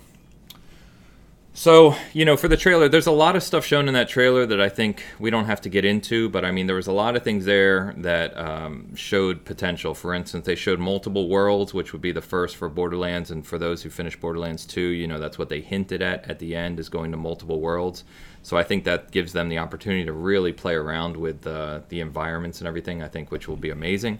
[1.59, 4.45] so, you know, for the trailer, there's a lot of stuff shown in that trailer
[4.45, 6.93] that I think we don't have to get into, but I mean, there was a
[6.93, 9.93] lot of things there that um, showed potential.
[9.93, 13.57] For instance, they showed multiple worlds, which would be the first for Borderlands, and for
[13.57, 16.79] those who finished Borderlands 2, you know, that's what they hinted at at the end
[16.79, 18.05] is going to multiple worlds.
[18.41, 21.99] So I think that gives them the opportunity to really play around with uh, the
[21.99, 24.19] environments and everything, I think, which will be amazing.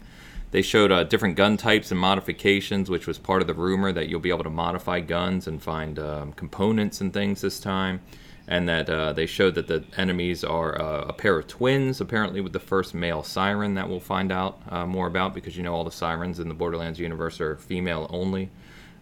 [0.51, 4.09] They showed uh, different gun types and modifications, which was part of the rumor that
[4.09, 8.01] you'll be able to modify guns and find um, components and things this time.
[8.47, 12.41] And that uh, they showed that the enemies are uh, a pair of twins, apparently
[12.41, 15.75] with the first male siren that we'll find out uh, more about because you know
[15.75, 18.49] all the sirens in the Borderlands universe are female only.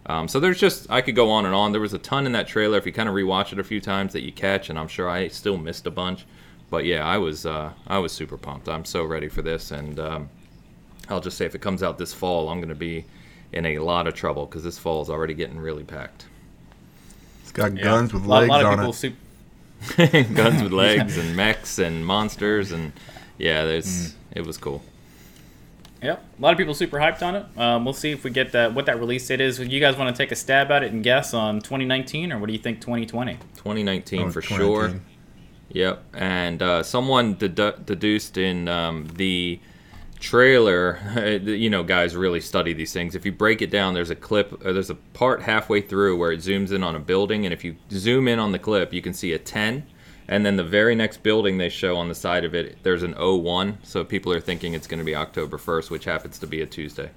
[0.04, 1.72] Um, so there's just I could go on and on.
[1.72, 2.76] There was a ton in that trailer.
[2.76, 5.08] If you kind of rewatch it a few times, that you catch, and I'm sure
[5.08, 6.26] I still missed a bunch.
[6.68, 8.68] But yeah, I was uh, I was super pumped.
[8.68, 10.30] I'm so ready for this, and um,
[11.10, 13.04] I'll just say if it comes out this fall, I'm going to be
[13.52, 16.26] in a lot of trouble because this fall is already getting really packed.
[17.42, 17.82] It's got yeah.
[17.82, 18.92] guns with legs a lot, on it.
[18.92, 19.14] Su-
[20.34, 22.92] guns with legs and mechs and monsters and
[23.38, 24.14] yeah, there's mm.
[24.32, 24.82] it was cool.
[26.02, 27.46] Yep, a lot of people super hyped on it.
[27.58, 29.58] Um, we'll see if we get that what that release date is.
[29.58, 32.46] You guys want to take a stab at it and guess on 2019 or what
[32.46, 33.34] do you think 2020?
[33.56, 34.92] 2019 oh, for 2019.
[34.92, 35.00] sure.
[35.70, 39.60] Yep, and uh, someone dedu- deduced in um, the
[40.20, 40.98] trailer,
[41.44, 43.14] you know, guys really study these things.
[43.14, 46.32] If you break it down, there's a clip, uh, there's a part halfway through where
[46.32, 49.02] it zooms in on a building, and if you zoom in on the clip, you
[49.02, 49.84] can see a 10,
[50.30, 53.14] And then the very next building they show on the side of it, there's an
[53.14, 53.78] 01.
[53.82, 56.66] So people are thinking it's going to be October 1st, which happens to be a
[56.66, 57.10] Tuesday.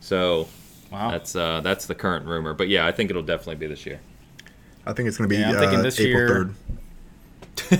[0.00, 0.48] So
[0.92, 1.10] Wow.
[1.10, 2.54] that's uh, that's the current rumor.
[2.54, 4.00] But yeah, I think it'll definitely be this year.
[4.86, 6.54] I think it's going to be Yeah, I'm uh, thinking this April year- 3rd.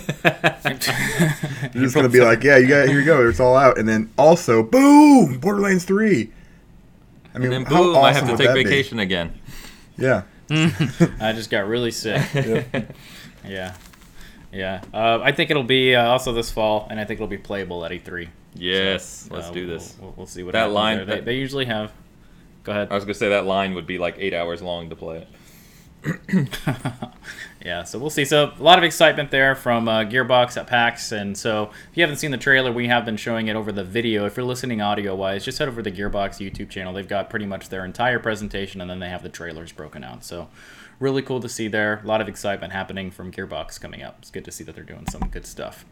[1.74, 3.28] You're just going to be like, yeah, you got here you go.
[3.28, 6.30] It's all out, and then also, boom, Borderlands 3.
[7.34, 8.64] I mean, And then how boom, awesome I have to take that be?
[8.64, 9.38] vacation again.
[9.96, 10.22] Yeah.
[10.50, 12.22] I just got really sick.
[13.46, 13.74] yeah.
[14.52, 14.82] Yeah.
[14.94, 17.84] Uh, I think it'll be uh, also this fall, and I think it'll be playable
[17.84, 18.28] at E3.
[18.54, 19.96] Yes, Uh, let's do we'll- this.
[20.00, 21.16] We'll, we'll see what That line- there.
[21.16, 21.92] They, they usually have.
[22.64, 22.88] Go ahead.
[22.90, 25.28] I was gonna say that line would be like eight hours long to play it.
[27.64, 28.24] Yeah, so we'll see.
[28.24, 32.02] So a lot of excitement there from uh, Gearbox at PAX, and so if you
[32.02, 34.26] haven't seen the trailer, we have been showing it over the video.
[34.26, 36.92] If you're listening audio-wise, just head over to the Gearbox YouTube channel.
[36.92, 40.24] They've got pretty much their entire presentation, and then they have the trailers broken out.
[40.24, 40.48] So
[41.00, 42.00] really cool to see there.
[42.02, 44.16] A lot of excitement happening from Gearbox coming up.
[44.20, 45.84] It's good to see that they're doing some good stuff.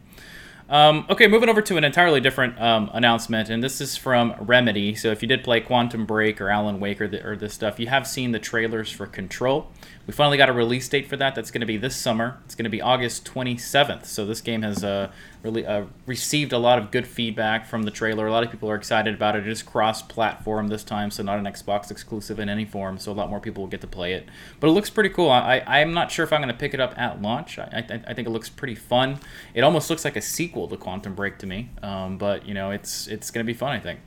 [0.69, 4.95] Um, okay, moving over to an entirely different um, announcement, and this is from Remedy.
[4.95, 7.79] So if you did play Quantum Break or Alan Wake or, the, or this stuff,
[7.79, 9.71] you have seen the trailers for Control.
[10.05, 11.35] We finally got a release date for that.
[11.35, 12.39] That's going to be this summer.
[12.45, 14.05] It's going to be August 27th.
[14.05, 15.09] So this game has uh,
[15.43, 18.27] really uh, received a lot of good feedback from the trailer.
[18.27, 19.47] A lot of people are excited about it.
[19.47, 22.97] It is cross-platform this time, so not an Xbox exclusive in any form.
[22.97, 24.27] So a lot more people will get to play it.
[24.59, 25.29] But it looks pretty cool.
[25.29, 27.59] I, I I'm not sure if I'm going to pick it up at launch.
[27.59, 29.19] I, I, I think it looks pretty fun.
[29.53, 31.69] It almost looks like a sequel to Quantum Break to me.
[31.81, 33.71] Um, but you know, it's it's going to be fun.
[33.71, 33.99] I think.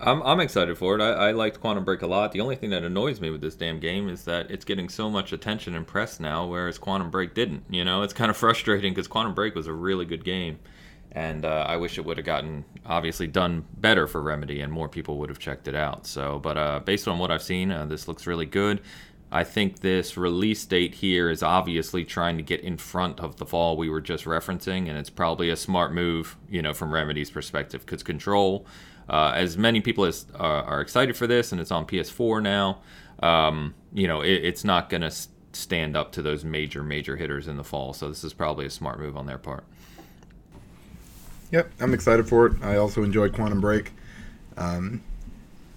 [0.00, 1.02] I'm, I'm excited for it.
[1.02, 2.32] I, I liked Quantum Break a lot.
[2.32, 5.10] The only thing that annoys me with this damn game is that it's getting so
[5.10, 7.64] much attention and press now, whereas Quantum Break didn't.
[7.68, 10.58] You know, it's kind of frustrating because Quantum Break was a really good game,
[11.12, 14.88] and uh, I wish it would have gotten obviously done better for Remedy and more
[14.88, 16.06] people would have checked it out.
[16.06, 18.80] So, but uh, based on what I've seen, uh, this looks really good.
[19.32, 23.46] I think this release date here is obviously trying to get in front of the
[23.46, 27.30] fall we were just referencing, and it's probably a smart move, you know, from Remedy's
[27.30, 28.66] perspective, because Control,
[29.10, 32.78] uh, as many people as uh, are excited for this, and it's on PS4 now,
[33.22, 35.12] um, you know, it, it's not going to
[35.52, 37.92] stand up to those major, major hitters in the fall.
[37.92, 39.64] So this is probably a smart move on their part.
[41.50, 42.62] Yep, I'm excited for it.
[42.62, 43.92] I also enjoyed Quantum Break.
[44.56, 45.02] Um,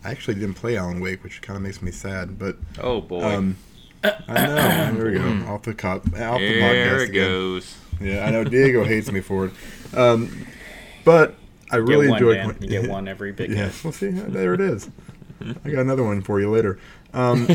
[0.04, 2.38] I actually didn't play Alan Wake, which kind of makes me sad.
[2.38, 3.58] But Oh boy, um,
[4.04, 4.94] I know.
[4.94, 5.52] There we go.
[5.52, 6.06] Off the cop.
[6.06, 7.30] Off the there podcast it again.
[7.32, 7.78] goes.
[8.00, 9.54] Yeah, I know Diego hates me for it.
[9.96, 10.46] Um,
[11.04, 11.36] but
[11.74, 12.36] I You really one, enjoyed.
[12.38, 12.58] Dan.
[12.62, 13.72] You get one every big Yeah, game.
[13.84, 14.10] we'll see.
[14.10, 14.90] There it is.
[15.66, 16.80] I got another one for you later.
[17.14, 17.48] Um,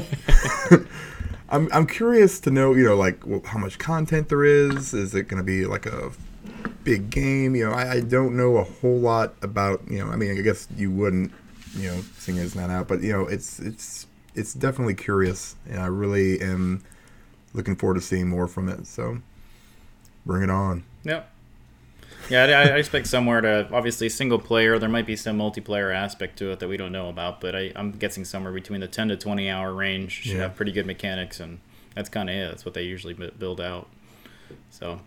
[1.50, 4.92] I'm I'm curious to know, you know, like well, how much content there is.
[4.92, 6.10] Is it going to be like a
[6.84, 7.56] big game?
[7.56, 9.80] You know, I, I don't know a whole lot about.
[9.90, 11.32] You know, I mean, I guess you wouldn't,
[11.74, 15.80] you know, seeing it's not out, but you know, it's it's it's definitely curious, and
[15.80, 16.82] I really am
[17.54, 18.86] looking forward to seeing more from it.
[18.86, 19.18] So,
[20.26, 20.84] bring it on.
[21.04, 21.30] Yep.
[22.30, 24.78] Yeah, I, I expect somewhere to obviously single player.
[24.78, 27.72] There might be some multiplayer aspect to it that we don't know about, but I,
[27.74, 30.38] I'm guessing somewhere between the 10 to 20 hour range should Yeah.
[30.42, 31.58] have pretty good mechanics, and
[31.94, 32.48] that's kind of it.
[32.50, 33.88] That's what they usually build out.
[34.70, 35.00] So,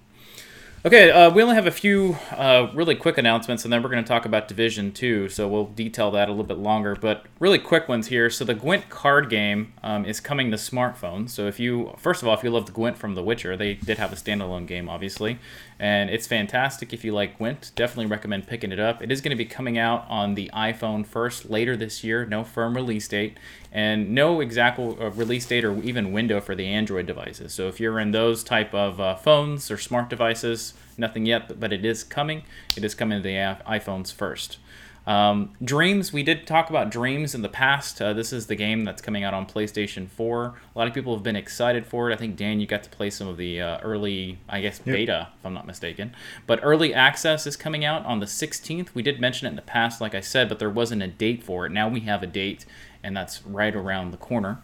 [0.86, 4.04] okay, uh, we only have a few uh, really quick announcements, and then we're going
[4.04, 6.96] to talk about Division 2, so we'll detail that a little bit longer.
[6.96, 8.30] But really quick ones here.
[8.30, 11.30] So, the Gwent card game um, is coming to smartphones.
[11.30, 13.98] So, if you, first of all, if you loved Gwent from The Witcher, they did
[14.00, 15.38] have a standalone game, obviously,
[15.82, 17.72] and it's fantastic if you like Gwent.
[17.76, 19.02] Definitely recommend picking it up.
[19.02, 22.44] It is going to be coming out on the iPhone first later this year, no
[22.44, 23.36] firm release date,
[23.72, 27.52] and no exact uh, release date or even window for the Android devices.
[27.52, 31.60] So if you're in those type of uh, phones or smart devices, nothing yet, but,
[31.60, 32.44] but it is coming.
[32.78, 33.34] It is coming to the
[33.68, 34.60] iPhones first.
[35.08, 38.02] Um, Dreams, we did talk about Dreams in the past.
[38.02, 40.54] Uh, this is the game that's coming out on PlayStation 4.
[40.76, 42.14] A lot of people have been excited for it.
[42.14, 45.30] I think, Dan, you got to play some of the uh, early, I guess, beta,
[45.40, 46.16] if I'm not mistaken.
[46.46, 48.94] But early access is coming out on the 16th.
[48.94, 51.44] We did mention it in the past, like I said, but there wasn't a date
[51.44, 51.72] for it.
[51.72, 52.66] Now we have a date,
[53.02, 54.62] and that's right around the corner.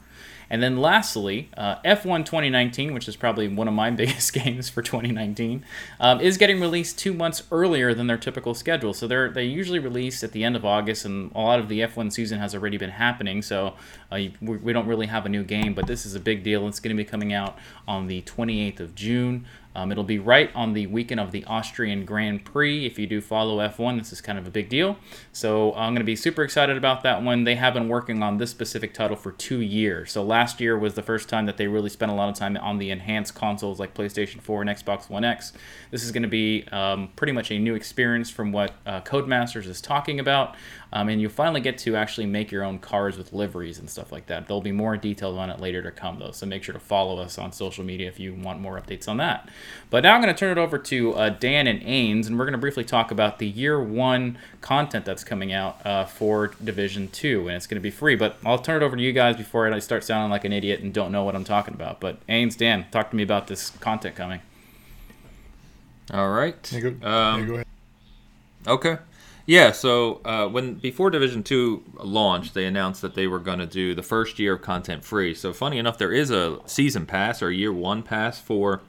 [0.50, 4.82] And then lastly, uh, F1 2019, which is probably one of my biggest games for
[4.82, 5.66] 2019,
[6.00, 8.94] um, is getting released two months earlier than their typical schedule.
[8.94, 11.82] So they're they usually release at the end of August, and a lot of the
[11.82, 13.42] F1 season has already been happening.
[13.42, 13.76] So
[14.12, 16.68] uh, we don't really have a new game, but this is a big deal.
[16.68, 17.58] It's going to be coming out
[17.88, 19.46] on the 28th of June.
[19.78, 22.88] Um, it'll be right on the weekend of the Austrian Grand Prix.
[22.88, 24.98] If you do follow F1, this is kind of a big deal.
[25.32, 27.44] So I'm going to be super excited about that one.
[27.44, 30.12] They have been working on this specific title for two years.
[30.12, 32.58] So last year was the first time that they really spent a lot of time
[32.58, 35.54] on the enhanced consoles like PlayStation 4 and Xbox One X.
[35.92, 39.68] This is going to be um, pretty much a new experience from what uh, Codemasters
[39.68, 40.56] is talking about.
[40.94, 44.12] Um, and you'll finally get to actually make your own cars with liveries and stuff
[44.12, 44.48] like that.
[44.48, 46.32] There'll be more details on it later to come, though.
[46.32, 49.18] So make sure to follow us on social media if you want more updates on
[49.18, 49.50] that.
[49.90, 52.46] But now I'm going to turn it over to uh, Dan and Ains, and we're
[52.46, 57.10] going to briefly talk about the year one content that's coming out uh, for Division
[57.10, 58.16] Two, and it's going to be free.
[58.16, 60.80] But I'll turn it over to you guys before I start sounding like an idiot
[60.80, 62.00] and don't know what I'm talking about.
[62.00, 64.40] But Ains, Dan, talk to me about this content coming.
[66.14, 66.72] All right.
[66.72, 67.68] Yeah, go, Um, yeah, go ahead.
[68.66, 68.98] Okay.
[69.48, 73.66] Yeah, so uh, when before Division Two launched, they announced that they were going to
[73.66, 75.34] do the first year of content free.
[75.34, 78.82] So funny enough, there is a season pass or year one pass for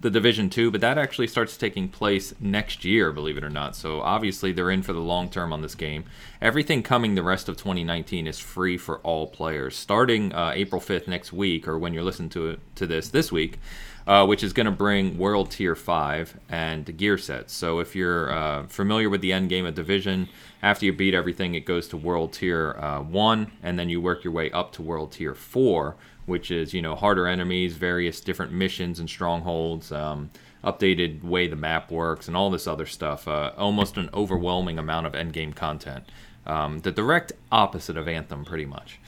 [0.00, 3.74] the Division Two, but that actually starts taking place next year, believe it or not.
[3.74, 6.04] So obviously they're in for the long term on this game.
[6.42, 11.08] Everything coming the rest of 2019 is free for all players, starting uh, April 5th
[11.08, 13.58] next week, or when you're listening to to this this week
[14.06, 17.54] uh, which is going to bring World Tier 5 and gear sets.
[17.54, 20.28] So if you're uh, familiar with the end game of Division,
[20.62, 24.24] after you beat everything, it goes to World Tier uh, 1, and then you work
[24.24, 28.52] your way up to World Tier 4, which is, you know, harder enemies, various different
[28.52, 30.30] missions and strongholds, um,
[30.62, 33.26] updated way the map works, and all this other stuff.
[33.26, 36.04] Uh, almost an overwhelming amount of end game content.
[36.46, 38.98] Um, the direct opposite of Anthem, pretty much.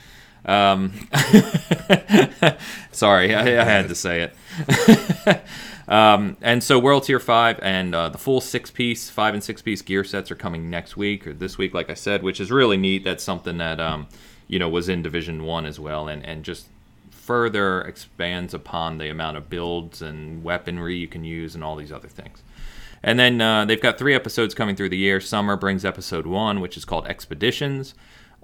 [0.47, 0.93] Um,
[2.91, 5.43] sorry, I, I, had to say it.
[5.89, 9.61] um, and so World Tier 5 and uh, the full six piece, five and six
[9.61, 12.49] piece gear sets are coming next week or this week, like I said, which is
[12.49, 13.03] really neat.
[13.03, 14.07] That's something that, um,
[14.47, 16.67] you know, was in Division 1 as well and, and just
[17.11, 21.91] further expands upon the amount of builds and weaponry you can use and all these
[21.91, 22.41] other things.
[23.03, 25.19] And then uh, they've got three episodes coming through the year.
[25.19, 27.93] Summer brings episode one, which is called Expeditions.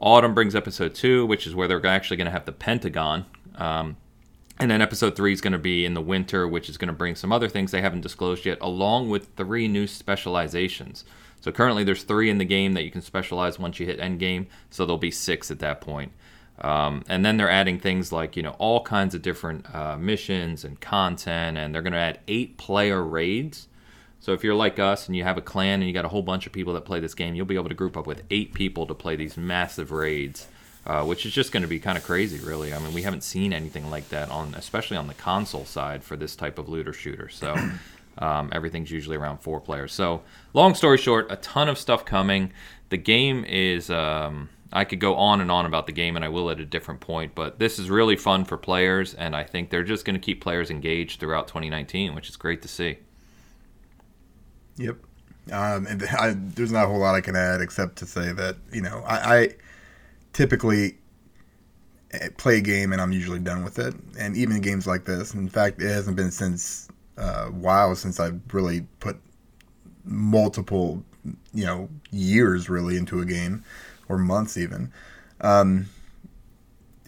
[0.04, 3.26] Autumn brings episode two, which is where they're actually going to have the Pentagon.
[3.56, 3.96] Um,
[4.60, 6.94] and then episode three is going to be in the winter, which is going to
[6.94, 11.06] bring some other things they haven't disclosed yet, along with three new specializations.
[11.40, 14.20] So currently there's three in the game that you can specialize once you hit end
[14.20, 16.12] game, so there'll be six at that point.
[16.60, 20.66] Um, and then they're adding things like you know all kinds of different uh, missions
[20.66, 23.70] and content, and they're going to add eight player raids.
[24.24, 26.22] So if you're like us and you have a clan and you got a whole
[26.22, 28.54] bunch of people that play this game, you'll be able to group up with eight
[28.54, 30.48] people to play these massive raids,
[30.86, 32.74] uh, which is just going to be kind of crazy, really.
[32.74, 36.16] I mean, we haven't seen anything like that on, especially on the console side for
[36.16, 37.28] this type of looter shooter.
[37.28, 37.54] So
[38.18, 39.92] um, everything's usually around four players.
[39.92, 42.54] So long story short, a ton of stuff coming.
[42.92, 43.90] The game is.
[43.90, 46.66] Um, I could go on and on about the game, and I will at a
[46.66, 47.36] different point.
[47.36, 50.42] But this is really fun for players, and I think they're just going to keep
[50.42, 52.98] players engaged throughout 2019, which is great to see.
[54.78, 54.98] Yep.
[55.52, 58.58] Um, and I, there's not a whole lot I can add except to say that
[58.72, 59.50] you know I, I
[60.34, 60.98] typically
[62.12, 63.94] eh, play a game and I'm usually done with it.
[64.18, 68.42] And even games like this, in fact, it hasn't been since uh, while since I've
[68.52, 69.18] really put
[70.06, 71.04] multiple
[71.54, 73.64] you know years really into a game
[74.10, 74.92] or months even.
[75.42, 75.88] Um,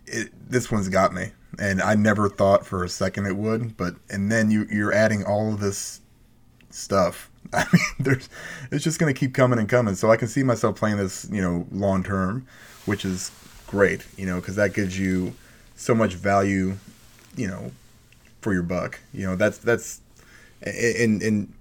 [0.05, 3.75] it, this one's got me, and I never thought for a second it would.
[3.77, 6.01] But and then you you're adding all of this
[6.69, 8.29] stuff I mean, there's
[8.71, 9.95] it's just going to keep coming and coming.
[9.95, 12.47] So I can see myself playing this, you know, long term,
[12.85, 13.31] which is
[13.67, 15.33] great, you know, because that gives you
[15.75, 16.77] so much value,
[17.35, 17.71] you know,
[18.41, 18.99] for your buck.
[19.13, 20.01] You know, that's that's
[20.61, 21.53] and and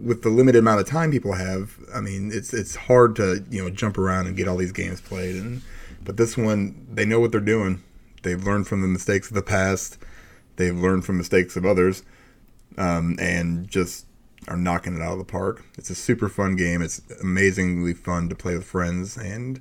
[0.00, 3.62] with the limited amount of time people have, I mean, it's it's hard to you
[3.62, 5.36] know jump around and get all these games played.
[5.36, 5.62] And
[6.04, 7.82] but this one, they know what they're doing.
[8.22, 9.98] They've learned from the mistakes of the past.
[10.56, 12.02] They've learned from mistakes of others,
[12.76, 14.06] um, and just
[14.48, 15.64] are knocking it out of the park.
[15.76, 16.82] It's a super fun game.
[16.82, 19.60] It's amazingly fun to play with friends, and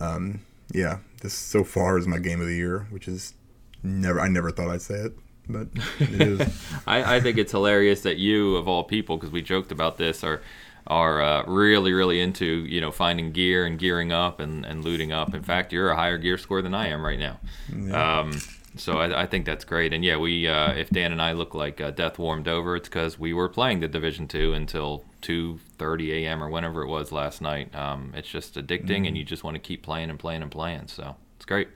[0.00, 0.40] um,
[0.72, 3.34] yeah, this so far is my game of the year, which is
[3.82, 4.20] never.
[4.20, 5.12] I never thought I'd say it,
[5.48, 6.62] but it is.
[6.86, 10.24] I, I think it's hilarious that you, of all people, because we joked about this,
[10.24, 10.40] are
[10.86, 15.12] are uh, really really into you know finding gear and gearing up and, and looting
[15.12, 15.34] up.
[15.34, 17.38] In fact, you're a higher gear score than I am right now.
[17.74, 18.20] Yeah.
[18.20, 18.32] Um,
[18.76, 19.92] so I, I, think that's great.
[19.92, 22.88] And yeah, we uh, if Dan and I look like uh, death warmed over, it's
[22.88, 26.42] because we were playing the Division Two until two thirty a.m.
[26.42, 27.74] or whenever it was last night.
[27.74, 29.04] Um, it's just addicting, mm-hmm.
[29.06, 30.88] and you just want to keep playing and playing and playing.
[30.88, 31.68] So it's great.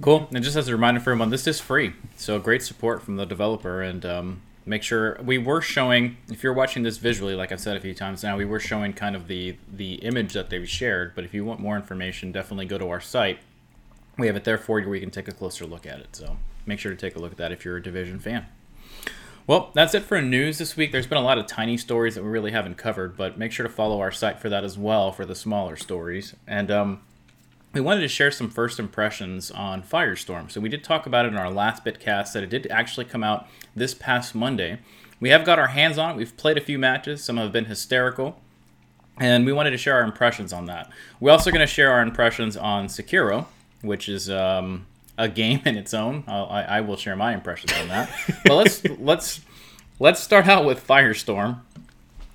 [0.00, 0.28] Cool.
[0.32, 1.92] And just as a reminder for everyone, this is free.
[2.16, 6.16] So great support from the developer, and um, make sure we were showing.
[6.30, 8.92] If you're watching this visually, like I've said a few times now, we were showing
[8.92, 11.14] kind of the the image that they've shared.
[11.14, 13.38] But if you want more information, definitely go to our site
[14.20, 16.14] we have it there for you where you can take a closer look at it.
[16.14, 18.46] So make sure to take a look at that if you're a Division fan.
[19.46, 20.92] Well, that's it for news this week.
[20.92, 23.66] There's been a lot of tiny stories that we really haven't covered, but make sure
[23.66, 26.36] to follow our site for that as well for the smaller stories.
[26.46, 27.00] And um,
[27.72, 30.50] we wanted to share some first impressions on Firestorm.
[30.50, 33.24] So we did talk about it in our last bitcast that it did actually come
[33.24, 34.78] out this past Monday.
[35.18, 36.16] We have got our hands on it.
[36.16, 37.24] We've played a few matches.
[37.24, 38.40] Some have been hysterical.
[39.18, 40.90] And we wanted to share our impressions on that.
[41.20, 43.46] We're also going to share our impressions on Sekiro,
[43.82, 44.86] which is um,
[45.18, 46.24] a game in its own.
[46.26, 48.10] I'll, I, I will share my impressions on that.
[48.44, 49.40] but let's let's
[49.98, 51.60] let's start out with Firestorm.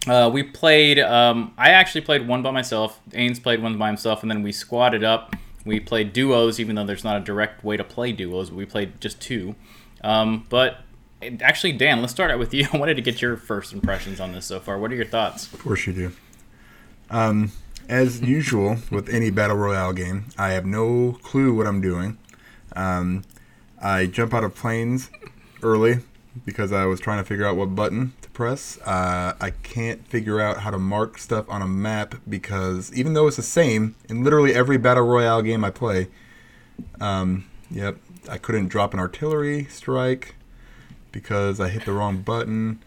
[0.08, 1.00] Uh, we played.
[1.00, 3.00] Um, I actually played one by myself.
[3.12, 5.36] Ains played one by himself, and then we squatted up.
[5.66, 8.52] We played duos, even though there's not a direct way to play duos.
[8.52, 9.56] We played just two.
[10.04, 10.82] Um, but
[11.42, 12.68] actually, Dan, let's start out with you.
[12.74, 14.78] I wanted to get your first impressions on this so far.
[14.78, 15.52] What are your thoughts?
[15.52, 16.12] Of course you do.
[17.10, 17.52] Um,
[17.88, 22.18] as usual with any battle royale game, I have no clue what I'm doing.
[22.76, 23.24] Um,
[23.82, 25.10] I jump out of planes
[25.62, 26.00] early
[26.46, 28.80] because I was trying to figure out what button to press.
[28.82, 33.28] Uh, I can't figure out how to mark stuff on a map because even though
[33.28, 36.08] it's the same in literally every battle royale game I play,
[37.00, 37.98] um, yep,
[38.30, 40.36] I couldn't drop an artillery strike
[41.12, 42.84] because I hit the wrong button.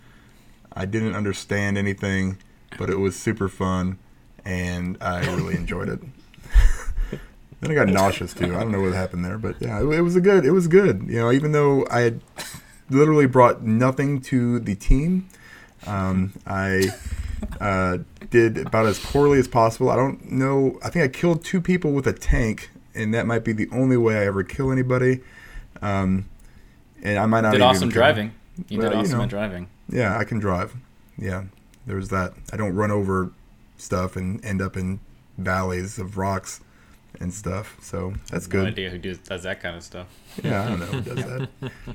[0.72, 2.36] I didn't understand anything,
[2.78, 3.99] but it was super fun
[4.49, 6.01] and I really enjoyed it.
[7.61, 8.57] then I got nauseous too.
[8.57, 10.46] I don't know what happened there, but yeah, it, it was a good.
[10.46, 11.05] It was good.
[11.07, 12.20] You know, even though I had
[12.88, 15.28] literally brought nothing to the team,
[15.86, 16.88] um, I
[17.61, 17.99] uh,
[18.30, 19.90] did about as poorly as possible.
[19.90, 20.78] I don't know.
[20.82, 23.99] I think I killed two people with a tank, and that might be the only
[23.99, 25.20] way I ever kill anybody.
[25.82, 26.26] Um,
[27.03, 27.53] and I might not.
[27.53, 28.32] Did awesome driving.
[28.68, 29.68] You well, did awesome you know, at driving.
[29.90, 30.74] Yeah, I can drive.
[31.18, 31.44] Yeah,
[31.86, 32.32] there's that.
[32.51, 33.30] I don't run over
[33.79, 35.01] stuff and end up in
[35.37, 36.61] valleys of rocks
[37.20, 37.76] and stuff.
[37.81, 38.64] So that's good.
[38.64, 40.07] No idea who does, does that kind of stuff.
[40.43, 41.49] Yeah, I don't know who does that.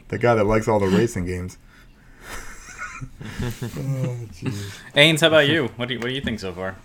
[0.08, 1.58] the guy that likes all the racing games.
[3.22, 4.18] oh,
[4.96, 5.68] Ains, how about you?
[5.76, 6.78] What do you, what do you think so far?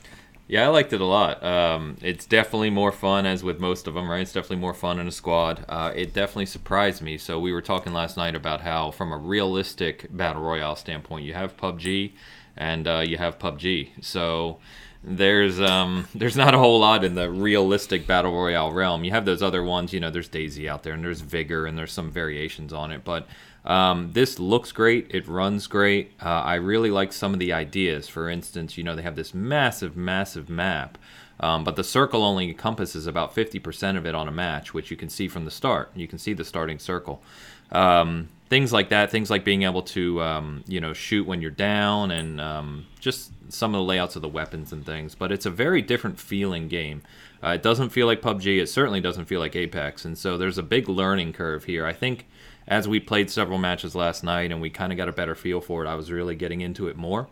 [0.48, 1.44] Yeah, I liked it a lot.
[1.44, 4.22] Um, it's definitely more fun, as with most of them, right?
[4.22, 5.64] It's definitely more fun in a squad.
[5.68, 7.18] Uh, it definitely surprised me.
[7.18, 11.34] So we were talking last night about how, from a realistic battle royale standpoint, you
[11.34, 12.12] have PUBG
[12.56, 14.02] and uh, you have PUBG.
[14.02, 14.58] So
[15.04, 19.04] there's um there's not a whole lot in the realistic battle royale realm.
[19.04, 21.78] You have those other ones, you know, there's DayZ out there and there's Vigor and
[21.78, 23.26] there's some variations on it, but
[23.64, 25.06] um, this looks great.
[25.10, 26.12] It runs great.
[26.22, 28.08] Uh, I really like some of the ideas.
[28.08, 30.96] For instance, you know, they have this massive, massive map,
[31.40, 34.96] um, but the circle only encompasses about 50% of it on a match, which you
[34.96, 35.90] can see from the start.
[35.94, 37.22] You can see the starting circle.
[37.70, 39.10] Um, things like that.
[39.10, 43.32] Things like being able to, um, you know, shoot when you're down, and um, just
[43.52, 45.14] some of the layouts of the weapons and things.
[45.14, 47.02] But it's a very different feeling game.
[47.42, 48.60] Uh, it doesn't feel like PUBG.
[48.60, 50.04] It certainly doesn't feel like Apex.
[50.04, 51.86] And so there's a big learning curve here.
[51.86, 52.26] I think
[52.66, 55.60] as we played several matches last night and we kind of got a better feel
[55.60, 57.28] for it, I was really getting into it more.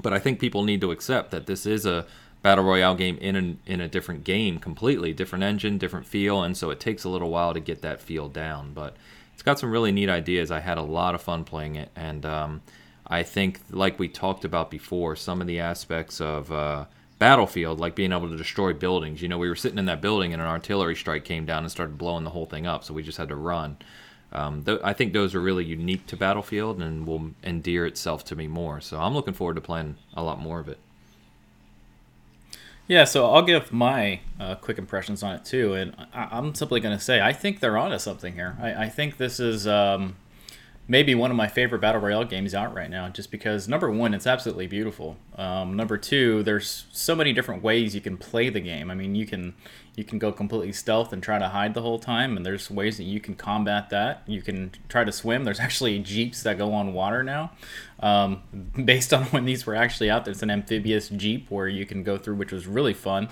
[0.00, 2.06] But I think people need to accept that this is a
[2.42, 6.56] battle royale game in a, in a different game completely, different engine, different feel, and
[6.56, 8.72] so it takes a little while to get that feel down.
[8.72, 8.96] But
[9.48, 10.50] got some really neat ideas.
[10.50, 12.60] I had a lot of fun playing it, and um,
[13.06, 16.84] I think, like we talked about before, some of the aspects of uh,
[17.18, 19.22] Battlefield, like being able to destroy buildings.
[19.22, 21.70] You know, we were sitting in that building, and an artillery strike came down and
[21.70, 23.78] started blowing the whole thing up, so we just had to run.
[24.32, 28.36] Um, th- I think those are really unique to Battlefield and will endear itself to
[28.36, 28.82] me more.
[28.82, 30.78] So I'm looking forward to playing a lot more of it.
[32.88, 36.80] Yeah, so I'll give my uh, quick impressions on it too, and I- am simply
[36.80, 38.56] going to say I think they're onto something here.
[38.60, 40.16] I, I think this is um,
[40.88, 44.14] maybe one of my favorite battle royale games out right now, just because number one,
[44.14, 45.18] it's absolutely beautiful.
[45.36, 48.90] Um, number two, there's so many different ways you can play the game.
[48.90, 49.54] I mean, you can
[49.98, 52.96] you can go completely stealth and try to hide the whole time, and there's ways
[52.98, 54.22] that you can combat that.
[54.26, 55.42] You can try to swim.
[55.42, 57.50] There's actually jeeps that go on water now,
[57.98, 58.42] um,
[58.84, 60.32] based on when these were actually out there.
[60.32, 63.28] It's an amphibious jeep where you can go through, which was really fun.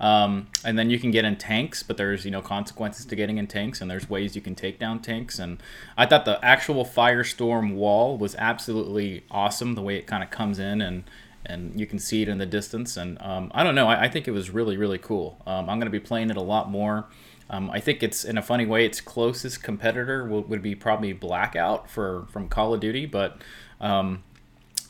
[0.00, 3.38] Um, and then you can get in tanks, but there's you know consequences to getting
[3.38, 5.38] in tanks, and there's ways you can take down tanks.
[5.38, 5.62] And
[5.96, 9.76] I thought the actual firestorm wall was absolutely awesome.
[9.76, 11.04] The way it kind of comes in and
[11.46, 12.96] and you can see it in the distance.
[12.96, 15.40] And um, I don't know, I, I, think it was really, really cool.
[15.46, 17.06] Um, I'm going to be playing it a lot more.
[17.50, 21.88] Um, I think it's in a funny way, its closest competitor would, be probably Blackout
[21.88, 23.40] for from Call of Duty, but
[23.80, 24.22] um,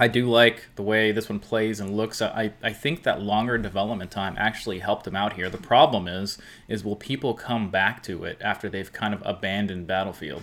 [0.00, 2.20] I do like the way this one plays and looks.
[2.20, 5.48] I, I think that longer development time actually helped them out here.
[5.48, 6.38] The problem is
[6.68, 10.42] is will people come back to it after they've kind of abandoned Battlefield?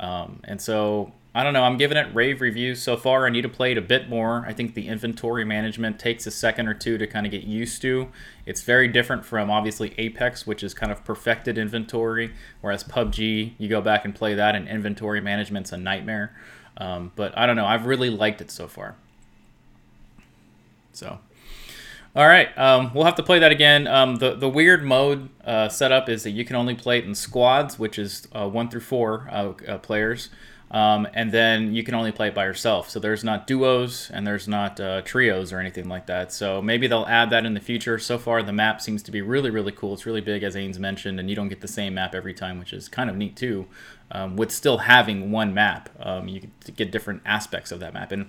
[0.00, 1.62] Um, and so I don't know.
[1.62, 3.26] I'm giving it rave reviews so far.
[3.26, 4.44] I need to play it a bit more.
[4.46, 7.80] I think the inventory management takes a second or two to kind of get used
[7.82, 8.08] to.
[8.44, 13.68] It's very different from obviously Apex, which is kind of perfected inventory, whereas PUBG, you
[13.68, 16.36] go back and play that, and inventory management's a nightmare.
[16.76, 17.66] Um, but I don't know.
[17.66, 18.96] I've really liked it so far.
[20.92, 21.18] So,
[22.14, 23.86] all right, um, we'll have to play that again.
[23.86, 27.14] Um, the the weird mode uh, setup is that you can only play it in
[27.14, 30.28] squads, which is uh, one through four uh, uh players.
[30.72, 32.88] Um, and then you can only play it by yourself.
[32.88, 36.32] So there's not duos and there's not uh, trios or anything like that.
[36.32, 37.98] So maybe they'll add that in the future.
[37.98, 39.92] So far, the map seems to be really, really cool.
[39.92, 42.58] It's really big, as Ains mentioned, and you don't get the same map every time,
[42.58, 43.66] which is kind of neat too.
[44.10, 48.10] Um, with still having one map, um, you get different aspects of that map.
[48.10, 48.28] And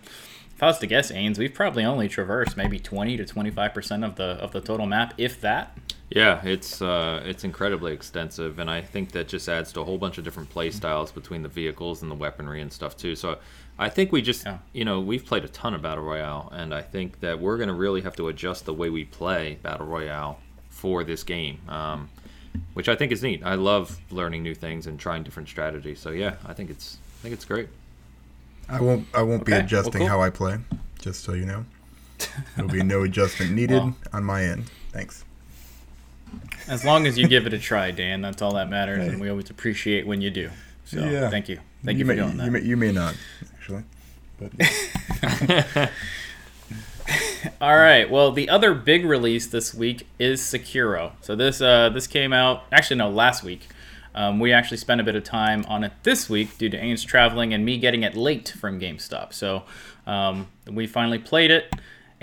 [0.53, 4.03] if I was to guess, Ains, we've probably only traversed maybe 20 to 25 percent
[4.03, 5.77] of the of the total map, if that.
[6.13, 9.97] Yeah, it's uh, it's incredibly extensive, and I think that just adds to a whole
[9.97, 13.15] bunch of different play styles between the vehicles and the weaponry and stuff too.
[13.15, 13.39] So
[13.79, 14.59] I think we just, yeah.
[14.73, 17.69] you know, we've played a ton of battle royale, and I think that we're going
[17.69, 20.37] to really have to adjust the way we play battle royale
[20.69, 22.09] for this game, um,
[22.73, 23.41] which I think is neat.
[23.43, 25.99] I love learning new things and trying different strategies.
[25.99, 27.69] So yeah, I think it's I think it's great.
[28.69, 29.53] I won't I won't okay.
[29.53, 30.19] be adjusting well, cool.
[30.19, 30.59] how I play,
[30.99, 31.65] just so you know.
[32.55, 34.69] There'll be no adjustment needed well, on my end.
[34.91, 35.25] Thanks.
[36.67, 39.09] As long as you give it a try, Dan, that's all that matters, hey.
[39.09, 40.49] and we always appreciate when you do.
[40.85, 41.29] So yeah.
[41.29, 42.45] thank you, thank you, you for may, doing that.
[42.45, 43.15] You may, you may not
[43.55, 43.83] actually,
[44.39, 45.91] but.
[47.61, 48.09] all right.
[48.09, 51.11] Well, the other big release this week is Sekiro.
[51.21, 53.67] So this uh, this came out actually no last week.
[54.15, 57.05] Um, we actually spent a bit of time on it this week due to Ains
[57.05, 59.33] traveling and me getting it late from GameStop.
[59.33, 59.63] So
[60.05, 61.73] um, we finally played it.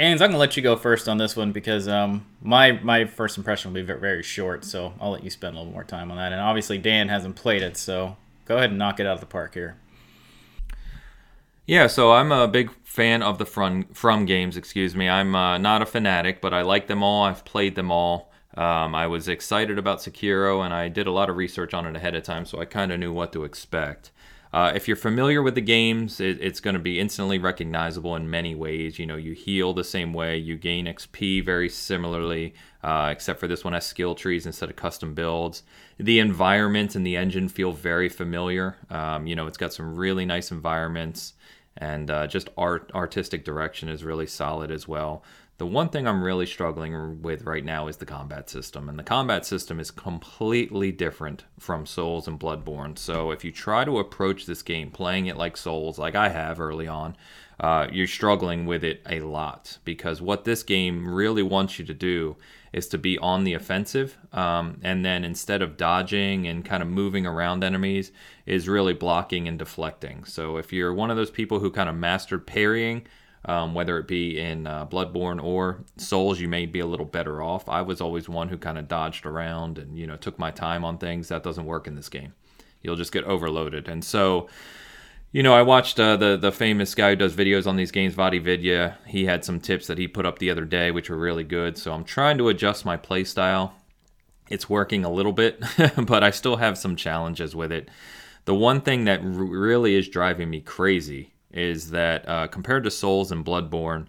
[0.00, 3.36] Ains, I'm gonna let you go first on this one because um, my my first
[3.36, 4.64] impression will be very, short.
[4.64, 6.32] So I'll let you spend a little more time on that.
[6.32, 9.26] And obviously Dan hasn't played it, so go ahead and knock it out of the
[9.26, 9.76] park here.
[11.66, 14.56] Yeah, so I'm a big fan of the From From games.
[14.56, 15.06] Excuse me.
[15.06, 17.24] I'm uh, not a fanatic, but I like them all.
[17.24, 18.32] I've played them all.
[18.56, 21.94] Um, I was excited about Sekiro, and I did a lot of research on it
[21.94, 24.12] ahead of time, so I kind of knew what to expect.
[24.52, 28.28] Uh, if you're familiar with the games, it, it's going to be instantly recognizable in
[28.28, 28.98] many ways.
[28.98, 33.46] You know, you heal the same way, you gain XP very similarly, uh, except for
[33.46, 35.62] this one has skill trees instead of custom builds.
[35.98, 38.76] The environment and the engine feel very familiar.
[38.90, 41.34] Um, you know, it's got some really nice environments,
[41.76, 45.22] and uh, just art artistic direction is really solid as well.
[45.60, 49.02] The one thing I'm really struggling with right now is the combat system, and the
[49.02, 52.96] combat system is completely different from Souls and Bloodborne.
[52.96, 56.62] So if you try to approach this game playing it like Souls, like I have
[56.62, 57.14] early on,
[57.60, 61.92] uh, you're struggling with it a lot because what this game really wants you to
[61.92, 62.38] do
[62.72, 66.88] is to be on the offensive, um, and then instead of dodging and kind of
[66.88, 68.12] moving around enemies,
[68.46, 70.24] is really blocking and deflecting.
[70.24, 73.06] So if you're one of those people who kind of mastered parrying
[73.44, 77.42] um, whether it be in uh, Bloodborne or Souls, you may be a little better
[77.42, 77.68] off.
[77.68, 80.84] I was always one who kind of dodged around and you know took my time
[80.84, 81.28] on things.
[81.28, 82.34] That doesn't work in this game.
[82.82, 83.88] You'll just get overloaded.
[83.88, 84.48] And so,
[85.32, 88.14] you know, I watched uh, the the famous guy who does videos on these games,
[88.14, 88.96] VaatiVidya.
[89.06, 91.78] He had some tips that he put up the other day, which were really good.
[91.78, 93.74] So I'm trying to adjust my play style.
[94.50, 95.62] It's working a little bit,
[95.96, 97.88] but I still have some challenges with it.
[98.44, 102.90] The one thing that r- really is driving me crazy is that uh, compared to
[102.90, 104.06] Souls and Bloodborne,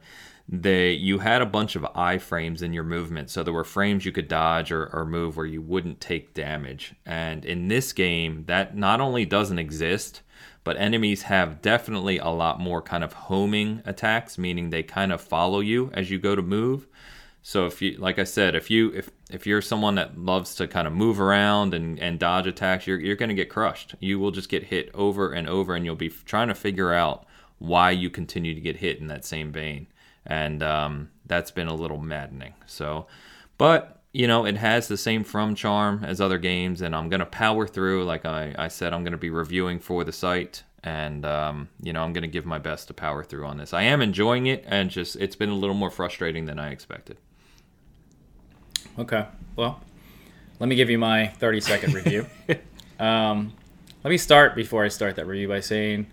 [0.48, 4.12] they you had a bunch of iframes in your movement, so there were frames you
[4.12, 6.94] could dodge or, or move where you wouldn't take damage.
[7.06, 10.22] And in this game, that not only doesn't exist,
[10.64, 15.22] but enemies have definitely a lot more kind of homing attacks, meaning they kind of
[15.22, 16.88] follow you as you go to move.
[17.44, 20.68] So if you, like I said, if you if if you're someone that loves to
[20.68, 23.96] kind of move around and, and dodge attacks, you're you're going to get crushed.
[24.00, 27.26] You will just get hit over and over, and you'll be trying to figure out
[27.62, 29.86] why you continue to get hit in that same vein.
[30.26, 32.56] And um, that's been a little maddening.
[32.66, 33.06] So,
[33.58, 37.26] but you know, it has the same from charm as other games, and I'm gonna
[37.26, 38.04] power through.
[38.04, 42.04] Like I, I said, I'm gonna be reviewing for the site, and um, you know,
[42.04, 43.74] I'm gonna give my best to power through on this.
[43.74, 47.18] I am enjoying it, and just it's been a little more frustrating than I expected.
[49.00, 49.82] Okay, well,
[50.60, 52.26] let me give you my 30 second review.
[53.00, 53.54] um,
[54.04, 56.08] let me start before I start that review by saying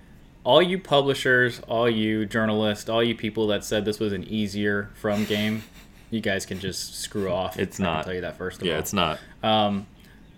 [0.48, 4.88] all you publishers, all you journalists, all you people that said this was an easier
[4.94, 5.62] from game,
[6.10, 7.58] you guys can just screw off.
[7.58, 7.96] It's I not.
[7.98, 8.76] I'll tell you that first of yeah, all.
[8.76, 9.18] Yeah, it's not.
[9.42, 9.86] Um,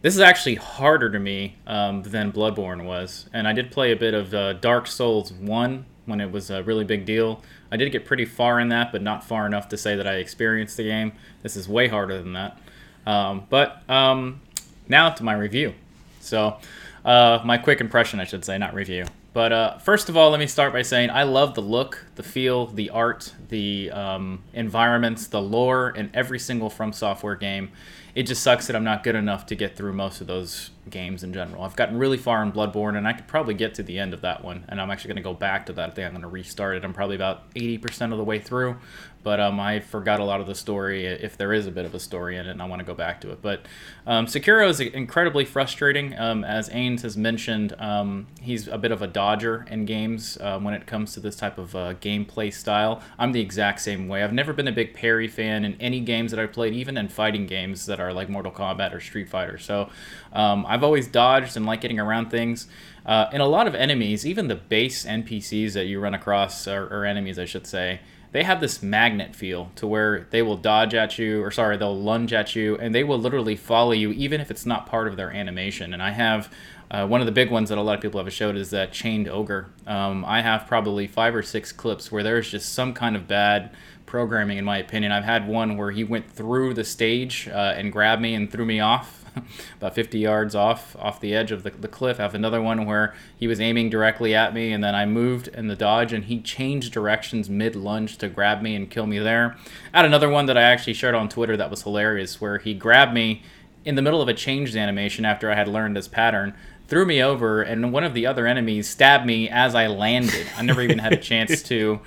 [0.02, 3.96] this is actually harder to me um, than Bloodborne was, and I did play a
[3.96, 7.40] bit of uh, Dark Souls One when it was a really big deal.
[7.70, 10.14] I did get pretty far in that, but not far enough to say that I
[10.14, 11.12] experienced the game.
[11.44, 12.58] This is way harder than that.
[13.06, 14.40] Um, but um,
[14.88, 15.74] now to my review.
[16.18, 16.56] So,
[17.04, 19.04] uh, my quick impression, I should say, not review.
[19.32, 22.22] But uh, first of all, let me start by saying I love the look, the
[22.22, 27.70] feel, the art, the um, environments, the lore in every single From Software game.
[28.14, 31.22] It just sucks that I'm not good enough to get through most of those games
[31.22, 31.62] in general.
[31.62, 34.22] I've gotten really far in Bloodborne, and I could probably get to the end of
[34.22, 34.64] that one.
[34.68, 35.90] And I'm actually going to go back to that.
[35.90, 36.84] I think I'm going to restart it.
[36.84, 38.76] I'm probably about 80% of the way through
[39.22, 41.94] but um, I forgot a lot of the story if there is a bit of
[41.94, 43.42] a story in it, and I want to go back to it.
[43.42, 43.66] But
[44.06, 46.18] um, Sekiro is incredibly frustrating.
[46.18, 50.58] Um, as Ains has mentioned, um, he's a bit of a dodger in games uh,
[50.58, 53.02] when it comes to this type of uh, gameplay style.
[53.18, 54.22] I'm the exact same way.
[54.22, 57.08] I've never been a big parry fan in any games that I've played, even in
[57.08, 59.58] fighting games that are like Mortal Kombat or Street Fighter.
[59.58, 59.90] So
[60.32, 62.68] um, I've always dodged and like getting around things.
[63.04, 66.84] Uh, in a lot of enemies, even the base NPCs that you run across, or,
[66.86, 68.00] or enemies, I should say,
[68.30, 71.98] they have this magnet feel to where they will dodge at you, or sorry, they'll
[71.98, 75.16] lunge at you, and they will literally follow you, even if it's not part of
[75.16, 75.92] their animation.
[75.92, 76.52] And I have
[76.88, 78.92] uh, one of the big ones that a lot of people have showed is that
[78.92, 79.70] chained ogre.
[79.88, 83.70] Um, I have probably five or six clips where there's just some kind of bad
[84.06, 85.10] programming, in my opinion.
[85.10, 88.64] I've had one where he went through the stage uh, and grabbed me and threw
[88.64, 89.19] me off
[89.76, 92.18] about 50 yards off off the edge of the, the cliff.
[92.18, 95.48] I have another one where he was aiming directly at me, and then I moved
[95.48, 99.18] in the dodge, and he changed directions mid lunge to grab me and kill me
[99.18, 99.56] there.
[99.92, 102.74] I had another one that I actually shared on Twitter that was hilarious, where he
[102.74, 103.42] grabbed me
[103.84, 106.54] in the middle of a changed animation after I had learned his pattern,
[106.90, 110.46] threw me over, and one of the other enemies stabbed me as I landed.
[110.56, 112.00] I never even had a chance to.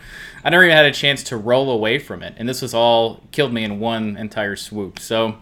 [0.43, 3.21] I never even had a chance to roll away from it, and this was all
[3.31, 4.99] killed me in one entire swoop.
[4.99, 5.37] So,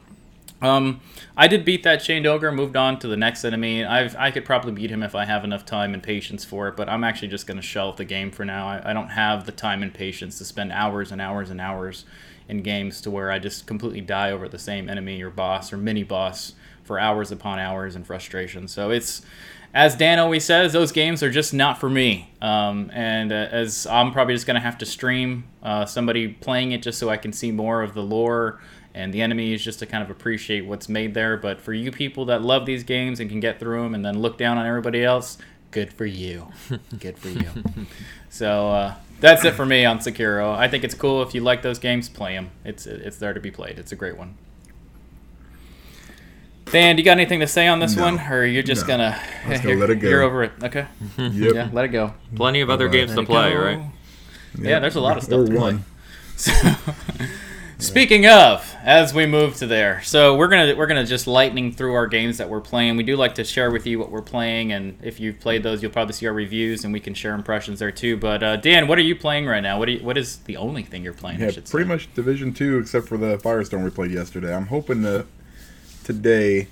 [0.62, 1.01] um,
[1.36, 3.84] I did beat that chained ogre, moved on to the next enemy.
[3.84, 6.76] I've, I could probably beat him if I have enough time and patience for it,
[6.78, 8.68] but I'm actually just going to shelve the game for now.
[8.68, 12.05] I, I don't have the time and patience to spend hours and hours and hours
[12.47, 15.78] in games to where I just completely die over the same enemy or boss or
[15.78, 16.53] mini boss
[16.84, 18.68] for hours upon hours and frustration.
[18.68, 19.22] So it's,
[19.74, 22.34] as Dan always says, those games are just not for me.
[22.41, 26.74] Um, and uh, as I'm probably just going to have to stream uh, somebody playing
[26.74, 28.59] it just so I can see more of the lore
[28.94, 31.38] and the enemies just to kind of appreciate what's made there.
[31.38, 34.20] But for you people that love these games and can get through them and then
[34.20, 35.38] look down on everybody else,
[35.72, 36.48] good for you.
[37.00, 37.50] good for you.
[38.30, 40.54] so uh, that's it for me on Sekiro.
[40.56, 42.52] I think it's cool if you like those games, play them.
[42.66, 43.80] It's it's there to be played.
[43.80, 44.36] It's a great one.
[46.66, 48.04] Dan, do you got anything to say on this No.
[48.04, 48.94] one, or you're just No.
[48.96, 49.20] gonna,
[49.50, 50.08] just gonna you're, let it go.
[50.10, 50.52] You're over it.
[50.64, 50.86] Okay.
[51.18, 51.54] Yep.
[51.54, 52.14] Yeah, let it go.
[52.36, 52.98] Plenty of other Bye-bye.
[52.98, 53.60] games to Let it play, go.
[53.62, 53.82] right?
[54.58, 55.60] Yeah, there's a lot of stuff Or to play.
[55.60, 55.86] one.
[56.38, 56.52] So,
[57.82, 61.93] speaking of, as we move to there, so we're gonna we're gonna just lightning through
[61.93, 62.95] our games that we're playing.
[62.97, 65.82] We do like to share with you what we're playing, and if you've played those,
[65.82, 68.17] you'll probably see our reviews, and we can share impressions there too.
[68.17, 69.77] But uh, Dan, what are you playing right now?
[69.79, 71.39] What you, what is the only thing you're playing?
[71.39, 71.84] Yeah, pretty say.
[71.84, 74.53] much Division Two, except for the Firestorm we played yesterday.
[74.55, 75.25] I'm hoping to
[76.03, 76.67] today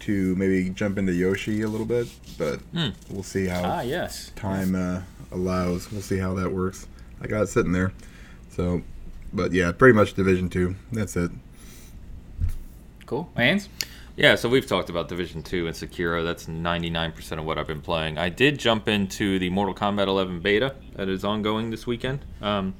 [0.00, 2.88] to maybe jump into Yoshi a little bit, but Hmm.
[3.10, 4.32] we'll see how Ah, yes.
[4.36, 5.00] time uh,
[5.32, 5.90] allows.
[5.90, 6.86] We'll see how that works.
[7.22, 7.92] I got it sitting there,
[8.50, 8.82] so.
[9.34, 10.76] But yeah, pretty much Division Two.
[10.92, 11.30] That's it.
[13.06, 13.30] Cool.
[13.36, 13.68] Ains?
[14.16, 16.22] Yeah, so we've talked about Division 2 and Sekiro.
[16.22, 18.16] That's 99% of what I've been playing.
[18.16, 22.24] I did jump into the Mortal Kombat 11 beta that is ongoing this weekend.
[22.40, 22.74] Um,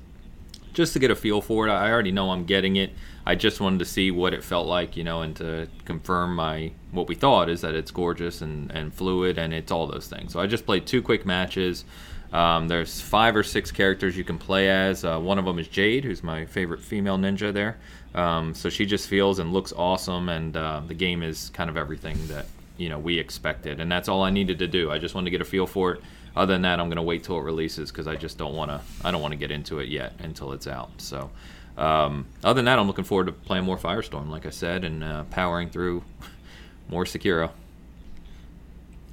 [0.74, 1.72] just to get a feel for it.
[1.72, 2.92] I already know I'm getting it.
[3.26, 6.72] I just wanted to see what it felt like, you know, and to confirm my
[6.90, 10.32] what we thought is that it's gorgeous and, and fluid and it's all those things.
[10.32, 11.84] So I just played two quick matches.
[12.32, 15.04] Um, there's five or six characters you can play as.
[15.04, 17.76] Uh, one of them is Jade, who's my favorite female ninja there.
[18.14, 21.76] Um, so she just feels and looks awesome, and uh, the game is kind of
[21.76, 22.46] everything that
[22.76, 24.90] you know we expected, and that's all I needed to do.
[24.90, 26.00] I just wanted to get a feel for it.
[26.36, 28.80] Other than that, I'm gonna wait till it releases because I just don't want to.
[29.04, 30.90] I don't want to get into it yet until it's out.
[30.98, 31.30] So,
[31.76, 35.02] um, other than that, I'm looking forward to playing more Firestorm, like I said, and
[35.02, 36.02] uh, powering through
[36.88, 37.50] more Sekiro.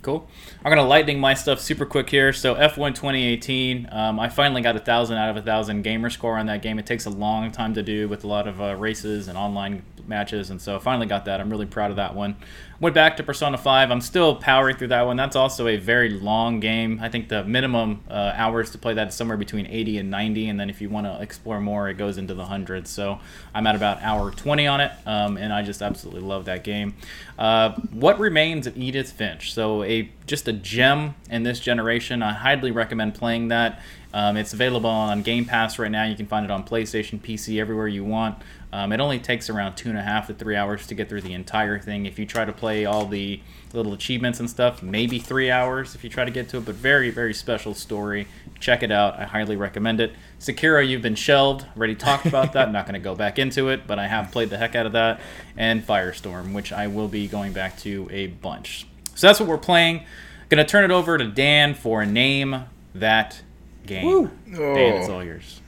[0.01, 0.27] Cool.
[0.65, 2.33] I'm gonna lightning my stuff super quick here.
[2.33, 6.39] So F1 2018, um, I finally got a thousand out of a thousand gamer score
[6.39, 6.79] on that game.
[6.79, 9.83] It takes a long time to do with a lot of uh, races and online
[10.07, 11.39] matches, and so I finally got that.
[11.39, 12.35] I'm really proud of that one.
[12.81, 13.91] Went back to Persona 5.
[13.91, 15.15] I'm still powering through that one.
[15.15, 16.97] That's also a very long game.
[16.99, 20.49] I think the minimum uh, hours to play that is somewhere between 80 and 90,
[20.49, 22.89] and then if you want to explore more, it goes into the hundreds.
[22.89, 23.19] So
[23.53, 26.95] I'm at about hour 20 on it, um, and I just absolutely love that game.
[27.37, 29.53] Uh, what remains of Edith Finch?
[29.53, 32.23] So a just a gem in this generation.
[32.23, 33.79] I highly recommend playing that.
[34.13, 36.03] Um, it's available on Game Pass right now.
[36.03, 38.37] You can find it on PlayStation, PC, everywhere you want.
[38.73, 41.21] Um, it only takes around two and a half to three hours to get through
[41.21, 42.05] the entire thing.
[42.05, 43.41] If you try to play all the
[43.73, 46.65] little achievements and stuff, maybe three hours if you try to get to it.
[46.65, 48.27] But very, very special story.
[48.59, 49.19] Check it out.
[49.19, 50.13] I highly recommend it.
[50.39, 51.65] Sekiro, you've been shelved.
[51.75, 52.71] Already talked about that.
[52.71, 54.91] Not going to go back into it, but I have played the heck out of
[54.93, 55.19] that.
[55.57, 58.87] And Firestorm, which I will be going back to a bunch.
[59.15, 60.05] So that's what we're playing.
[60.49, 63.41] Gonna turn it over to Dan for a name that
[63.85, 64.29] game.
[64.53, 65.15] Dan, it's Oh.
[65.15, 65.61] all yours.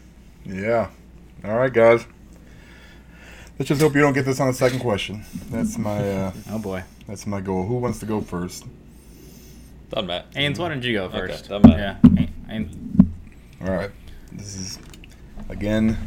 [0.45, 0.89] Yeah.
[1.43, 2.05] All right, guys.
[3.59, 5.23] Let's just hope you don't get this on the second question.
[5.49, 6.83] That's my uh, Oh boy.
[7.07, 7.65] that's my goal.
[7.65, 8.65] Who wants to go first?
[9.91, 10.31] Done, Matt.
[10.33, 11.49] Ains, why don't you go Okay, first?
[11.49, 11.99] done that.
[12.03, 12.25] yeah.
[12.49, 12.75] Ains.
[13.61, 13.91] All right.
[14.31, 14.79] This is
[15.49, 15.97] again.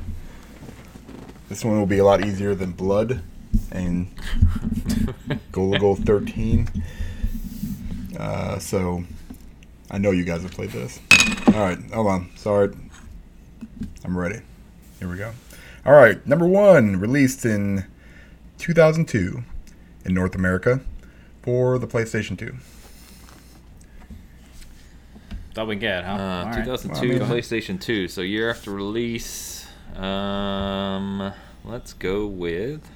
[1.48, 3.22] This one will be a lot easier than blood
[3.70, 4.08] and
[5.52, 6.68] goal goal 13.
[8.18, 9.04] Uh, so
[9.90, 10.98] I know you guys have played this.
[11.54, 12.30] All right, hold on.
[12.36, 12.74] Sorry.
[14.04, 14.40] I'm ready.
[14.98, 15.32] Here we go.
[15.84, 17.84] All right, number one, released in
[18.58, 19.42] 2002
[20.04, 20.80] in North America
[21.42, 22.54] for the PlayStation 2.
[25.54, 26.10] Thought we get, huh?
[26.12, 26.64] Uh, All right.
[26.64, 28.08] 2002 Well, I mean- PlayStation 2.
[28.08, 29.66] So year after release.
[29.94, 31.32] Um,
[31.64, 32.86] let's go with.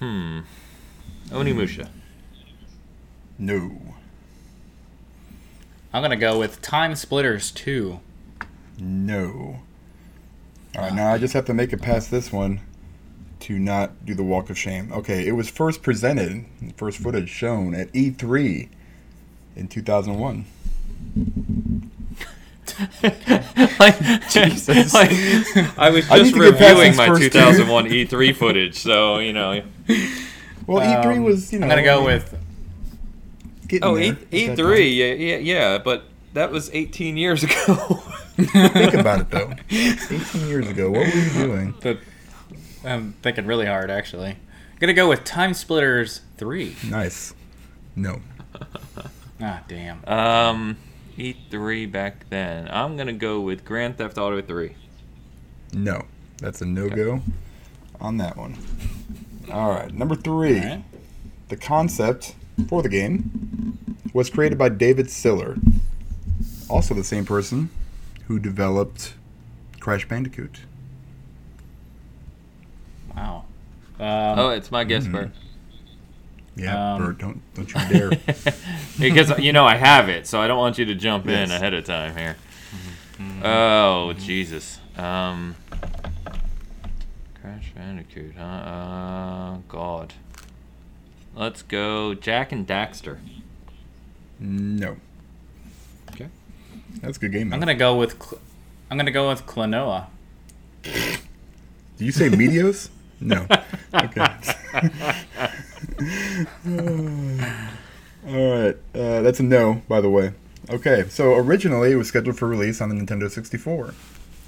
[0.00, 0.40] Hmm.
[1.30, 1.88] Onimusha.
[3.38, 3.94] No.
[5.96, 8.00] I'm gonna go with Time Splitters 2.
[8.78, 9.60] No.
[10.76, 12.60] All right, now I just have to make it past this one
[13.40, 14.92] to not do the walk of shame.
[14.92, 16.44] Okay, it was first presented,
[16.76, 18.68] first footage shown at E3
[19.56, 20.44] in 2001.
[23.78, 24.92] like, Jesus.
[24.92, 25.08] like,
[25.78, 28.74] I was I need just to get past reviewing this my first 2001 E3 footage,
[28.76, 29.62] so you know.
[30.66, 31.64] Well, E3 Um, was, you know.
[31.64, 32.36] I'm gonna go with
[33.66, 34.08] getting Oh, there E
[34.48, 36.04] at that E3, yeah, yeah, yeah, but
[36.34, 37.54] that was 18 years ago.
[38.36, 39.52] Think about it though.
[39.70, 41.74] 18 years ago, what were you doing?
[41.80, 41.98] the.
[42.84, 44.30] I'm thinking really hard, actually.
[44.30, 46.76] I'm gonna go with Time Splitters 3.
[46.88, 47.34] Nice.
[47.94, 48.20] No.
[49.38, 50.02] Ah, damn.
[50.08, 50.78] Um,
[51.18, 52.68] E3 back then.
[52.70, 54.74] I'm gonna go with Grand Theft Auto 3.
[55.74, 56.06] No.
[56.38, 57.20] That's a no go
[58.00, 58.56] on that one.
[59.52, 60.58] All right, number three.
[60.58, 60.84] All right.
[61.48, 62.34] The concept
[62.68, 63.78] for the game
[64.12, 65.56] was created by David Siller,
[66.68, 67.70] also the same person
[68.28, 69.14] who developed
[69.80, 70.60] Crash Bandicoot.
[73.14, 73.44] Wow.
[73.98, 75.12] Um, oh, it's my guess, Mhm.
[75.12, 75.30] Bert.
[76.56, 78.10] Yeah, Um, Bert, don't don't you dare.
[78.98, 81.74] because you know I have it, so I don't want you to jump in ahead
[81.74, 82.36] of time here.
[83.42, 84.78] Oh Jesus.
[84.96, 85.54] Um,
[87.40, 88.42] Crash Bandicoot, huh?
[88.44, 90.14] Uh, God.
[91.36, 93.18] Let's go Jak and Daxter.
[94.40, 94.96] no.
[96.12, 96.28] Okay.
[97.02, 97.52] That's a good game.
[97.52, 98.12] I'm gonna go with.
[98.22, 98.40] Cl-
[98.90, 100.06] I'm gonna go with Klonoa.
[100.82, 101.18] Did
[101.98, 102.88] you say Meteos?
[103.20, 103.46] no.
[103.94, 104.20] Okay.
[108.26, 108.76] All right.
[108.94, 110.32] Uh, that's a no, by the way.
[110.68, 113.94] Okay, so originally it was scheduled for release on the Nintendo 64.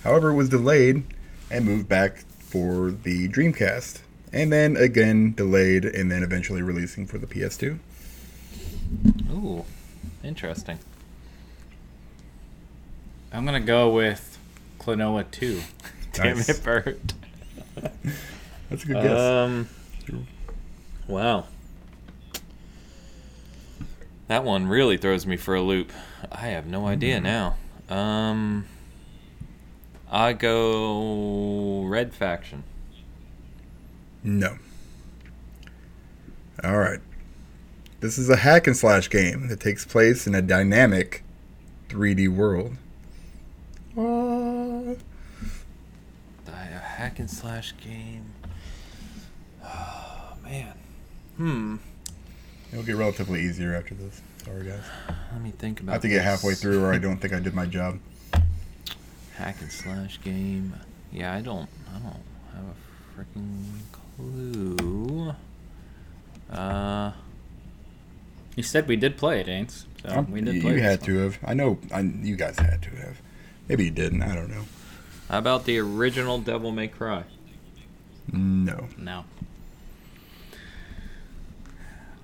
[0.05, 1.05] However, it was delayed
[1.51, 4.01] and moved back for the Dreamcast.
[4.33, 7.79] And then again delayed and then eventually releasing for the PS2.
[9.33, 9.65] Ooh,
[10.23, 10.79] interesting.
[13.33, 14.39] I'm gonna go with
[14.79, 15.61] Klonoa 2.
[16.13, 16.49] Damn Nice.
[16.49, 16.99] it, Bert.
[18.71, 19.19] That's a good guess.
[19.21, 19.69] Um,
[21.07, 21.45] wow.
[24.29, 25.91] That one really throws me for a loop.
[26.31, 27.57] I have no idea now.
[27.89, 28.67] Um,
[30.11, 32.65] I go Red Faction.
[34.23, 34.59] No.
[36.65, 37.01] All right.
[38.01, 41.23] This is a hack and slash game that takes place in a dynamic
[41.89, 42.77] 3D world.
[43.97, 44.95] Uh,
[46.47, 48.25] A hack and slash game.
[49.65, 50.75] Oh man.
[51.37, 51.77] Hmm.
[52.73, 54.21] it'll get relatively easier after this.
[54.45, 54.83] Sorry, guys.
[55.33, 55.93] Let me think about.
[55.93, 57.99] I have to get halfway through, or I don't think I did my job.
[59.37, 60.75] Hack and slash game.
[61.13, 61.69] Yeah, I don't.
[61.91, 62.23] I don't
[62.55, 64.03] have a freaking clue.
[66.51, 67.13] Uh.
[68.57, 69.85] You said we did play it, Ains.
[70.03, 71.07] So Um, we did you play you had one.
[71.07, 71.39] to have.
[71.45, 71.79] I know.
[71.93, 73.21] I, you guys had to have.
[73.69, 74.23] Maybe you didn't.
[74.23, 74.65] I don't know.
[75.29, 77.25] How about the original Devil May Cry?
[78.33, 78.89] No.
[78.97, 79.25] No.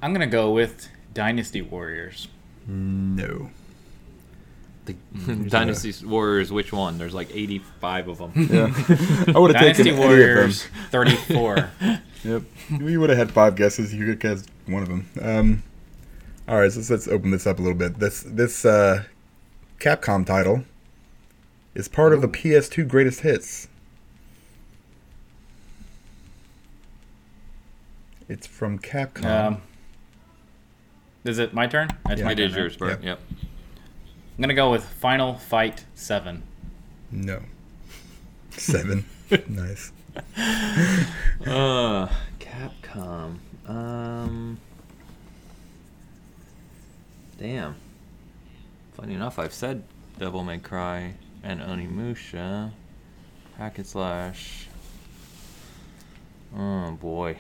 [0.02, 2.28] I'm gonna go with Dynasty Warriors.
[2.66, 3.50] No.
[4.86, 4.94] The
[5.48, 6.98] Dynasty Warriors, which one?
[6.98, 8.32] There's like 85 of them.
[8.34, 9.32] Yeah.
[9.34, 11.56] I would have Dynasty taken Warriors 34.
[11.56, 12.00] Of them.
[12.24, 12.42] Yep.
[12.80, 13.94] We would have had five guesses.
[13.94, 15.08] You could guess one of them.
[15.20, 15.62] Um.
[16.48, 16.70] All right.
[16.72, 17.98] So let's, let's open this up a little bit.
[17.98, 19.04] This this uh,
[19.80, 20.64] Capcom title
[21.74, 23.68] is part of the PS2 Greatest Hits.
[28.28, 29.24] It's from Capcom.
[29.24, 29.62] um,
[31.24, 31.88] is it my turn?
[32.08, 32.24] It's Yeah.
[32.26, 33.02] my It turn, is yours, Bert.
[33.02, 33.10] Yeah.
[33.10, 33.20] Yep.
[34.36, 36.42] I'm gonna go with Final Fight 7.
[37.10, 37.40] no.
[38.50, 39.04] Seven.
[39.48, 39.90] nice.
[41.44, 42.08] Uh,
[42.38, 43.38] Capcom.
[43.66, 44.58] Um.
[47.38, 47.74] Damn.
[48.92, 49.82] Funny enough, I've said
[50.20, 52.70] Devil May Cry and Onimusha.
[53.58, 54.68] Hack and slash.
[56.56, 57.36] Oh boy.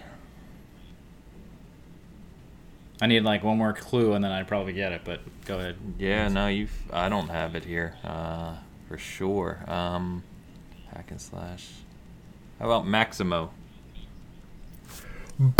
[3.02, 5.76] I need like one more clue and then I'd probably get it, but go ahead.
[5.98, 6.68] Yeah, no, you.
[6.92, 7.96] I don't have it here.
[8.04, 8.54] Uh,
[8.88, 9.58] for sure.
[9.66, 10.22] Um,
[10.94, 11.68] hack and slash.
[12.60, 13.50] How about Maximo?
[15.38, 15.54] Boom!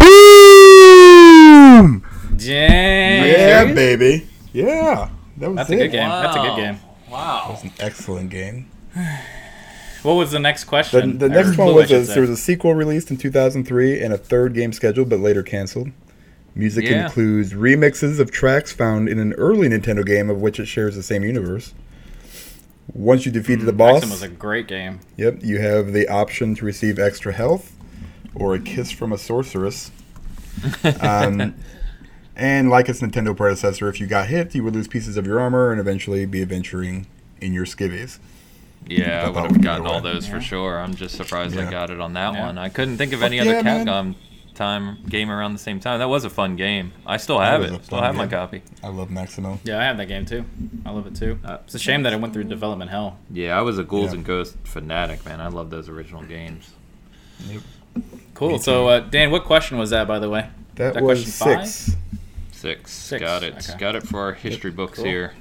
[2.37, 3.25] Dang!
[3.27, 3.75] Yeah, serious?
[3.75, 4.29] baby.
[4.53, 5.11] Yeah.
[5.39, 5.75] That was That's it.
[5.75, 6.09] a good game.
[6.09, 6.79] That's a good game.
[7.11, 7.45] Wow.
[7.47, 8.71] That was an excellent game.
[10.03, 11.17] What was the next question?
[11.17, 14.19] the Or next one was a, there was a sequel released in 2003 and a
[14.19, 15.93] third game scheduled, but later canceled.
[16.55, 17.07] Music Yeah.
[17.07, 21.03] includes remixes of tracks found in an early Nintendo game of which it shares the
[21.03, 21.75] same universe.
[22.93, 25.01] Once you defeated the boss, Maximo was a great game.
[25.17, 27.73] yep, you have the option to receive extra health
[28.35, 29.91] or a kiss from a sorceress.
[31.01, 31.55] Um,
[32.37, 35.41] and like its Nintendo predecessor, if you got hit, you would lose pieces of your
[35.41, 37.07] armor and eventually be adventuring
[37.41, 38.19] in your skivvies.
[38.87, 40.13] Yeah, I Thought would that have gotten all away.
[40.15, 40.79] those for sure.
[40.79, 42.47] I'm just surprised I got it on that Yeah.
[42.47, 42.59] one.
[42.59, 43.87] I couldn't think of Fuck any other yeah, man.
[43.87, 44.15] Capcom
[44.55, 45.99] time game around the same time.
[45.99, 46.93] That was a fun game.
[47.07, 47.71] I still have it.
[47.73, 48.63] a Still fun have my copy.
[48.83, 49.59] I love Maximo.
[49.65, 50.45] Yeah, I have that game too.
[50.87, 51.39] I love it too.
[51.45, 53.19] Uh, It's a shame that it went through development hell.
[53.31, 54.19] Yeah, I was a Ghouls Yeah.
[54.19, 55.41] and Ghosts fanatic, man.
[55.41, 56.71] I love those original games.
[57.49, 57.63] Yep.
[58.35, 58.59] Cool.
[58.59, 60.49] So, uh, Dan, what question was that, by the way?
[60.77, 61.69] That, That was question five?
[61.69, 61.97] six.
[62.53, 62.93] Six.
[62.93, 63.55] Six, Got it.
[63.69, 63.79] okay.
[63.79, 65.05] Got it for our history books cool.
[65.05, 65.35] here.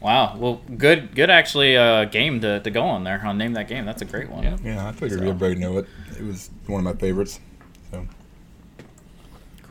[0.00, 0.36] Wow.
[0.36, 3.22] Well, good, good actually uh, game to, to go on there.
[3.24, 3.84] I'll name that game.
[3.86, 4.42] That's a great one.
[4.42, 4.56] Yeah.
[4.62, 5.86] Yeah, I figured So- everybody know it.
[6.18, 7.40] It was one of my favorites.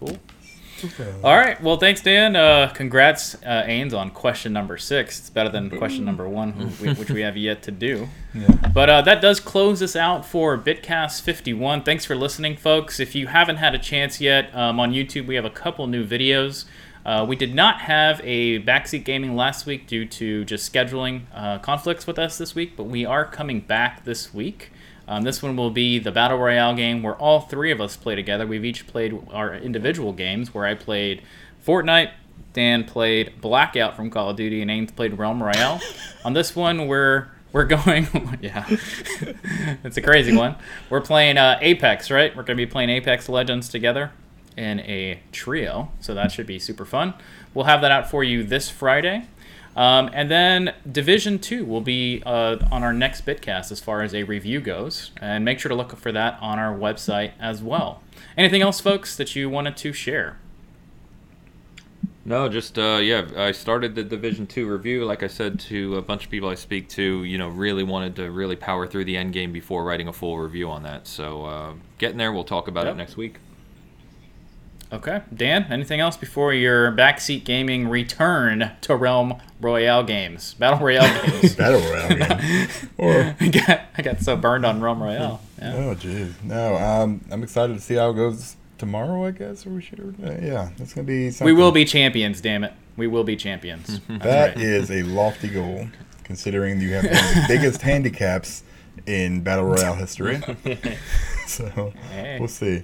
[0.02, 0.18] Cool.
[1.24, 1.62] All right.
[1.62, 2.36] Well, thanks, Dan.
[2.36, 5.20] Uh, congrats, uh, Ains, on question number six.
[5.20, 8.10] It's better than question number one, which we have yet to do.
[8.34, 8.48] Yeah.
[8.74, 11.84] But uh, that does close us out for Bitcast 51.
[11.84, 13.00] Thanks for listening, folks.
[13.00, 16.06] If you haven't had a chance yet, um, on YouTube we have a couple new
[16.06, 16.66] videos.
[17.06, 21.60] Uh, we did not have a backseat gaming last week due to just scheduling uh,
[21.60, 24.72] conflicts with us this week, but we are coming back this week.
[25.12, 28.16] Um, this one will be the Battle Royale game where all three of us play
[28.16, 28.48] together.
[28.48, 31.22] We've each played our individual games where I played
[31.68, 32.12] Fortnite,
[32.54, 35.82] Dan played Blackout from Call of Duty, and Ains played Realm Royale.
[36.24, 38.08] on this one, we're we're going,
[38.42, 38.66] yeah,
[39.84, 40.56] it's a crazy one.
[40.90, 42.34] We're playing uh, Apex, right?
[42.34, 44.14] We're going to be playing Apex Legends together
[44.56, 47.16] in a trio, so that should be super fun.
[47.54, 49.28] We'll have that out for you this Friday.
[49.76, 54.14] Um, and then Division 2 will be uh, on our next Bitcast as far as
[54.14, 55.12] a review goes.
[55.22, 58.04] And make sure to look for that on our website as well.
[58.38, 60.38] Anything else, folks, that you wanted to share?
[62.24, 63.26] No, just uh, yeah.
[63.36, 65.06] I started the Division Two review.
[65.06, 68.16] Like I said to a bunch of people I speak to, you know, really wanted
[68.18, 71.08] to really power through the end game before writing a full review on that.
[71.08, 72.32] So uh, getting there.
[72.32, 72.94] We'll talk about Yep.
[72.94, 73.38] it next week.
[74.94, 75.22] Okay.
[75.34, 80.54] Dan, anything else before your backseat gaming return to Realm Royale games?
[80.56, 81.56] Battle Royale games.
[81.56, 82.68] Battle Royale game.
[82.98, 85.42] or I, got, I got so burned on Realm Royale.
[85.60, 85.76] Yeah.
[85.76, 86.76] oh jeez, no.
[86.76, 89.26] Um, I'm excited to see how it goes tomorrow.
[89.26, 90.00] I guess, or we should.
[90.22, 91.32] Uh, yeah, that's gonna be.
[91.32, 91.56] Something.
[91.56, 92.74] We will be champions, damn it.
[92.98, 94.02] We will be champions.
[94.10, 95.88] That is a lofty goal,
[96.26, 98.64] considering you have one of the biggest handicaps
[99.06, 100.42] in battle royale history.
[101.48, 102.38] so Hey.
[102.40, 102.84] we'll see.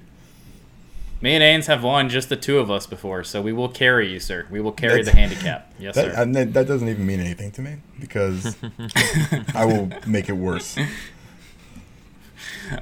[1.20, 4.12] Me and Ains have won just the two of us before, so we will carry
[4.12, 4.46] you, sir.
[4.52, 5.74] We will carry the handicap.
[5.80, 6.22] Yes, That, sir.
[6.22, 8.56] and that, that doesn't even mean anything to me because
[9.56, 10.76] I will make it worse.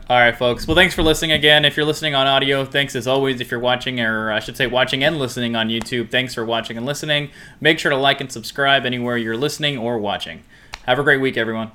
[0.10, 0.66] All right, folks.
[0.68, 1.66] Well, thanks for listening again.
[1.66, 3.40] If you're listening on audio, thanks as always.
[3.42, 6.78] If you're watching, or I should say watching and listening on YouTube, thanks for watching
[6.78, 7.30] and listening.
[7.62, 10.44] Make sure to like and subscribe anywhere you're listening or watching.
[10.86, 11.72] Have a great week, everyone.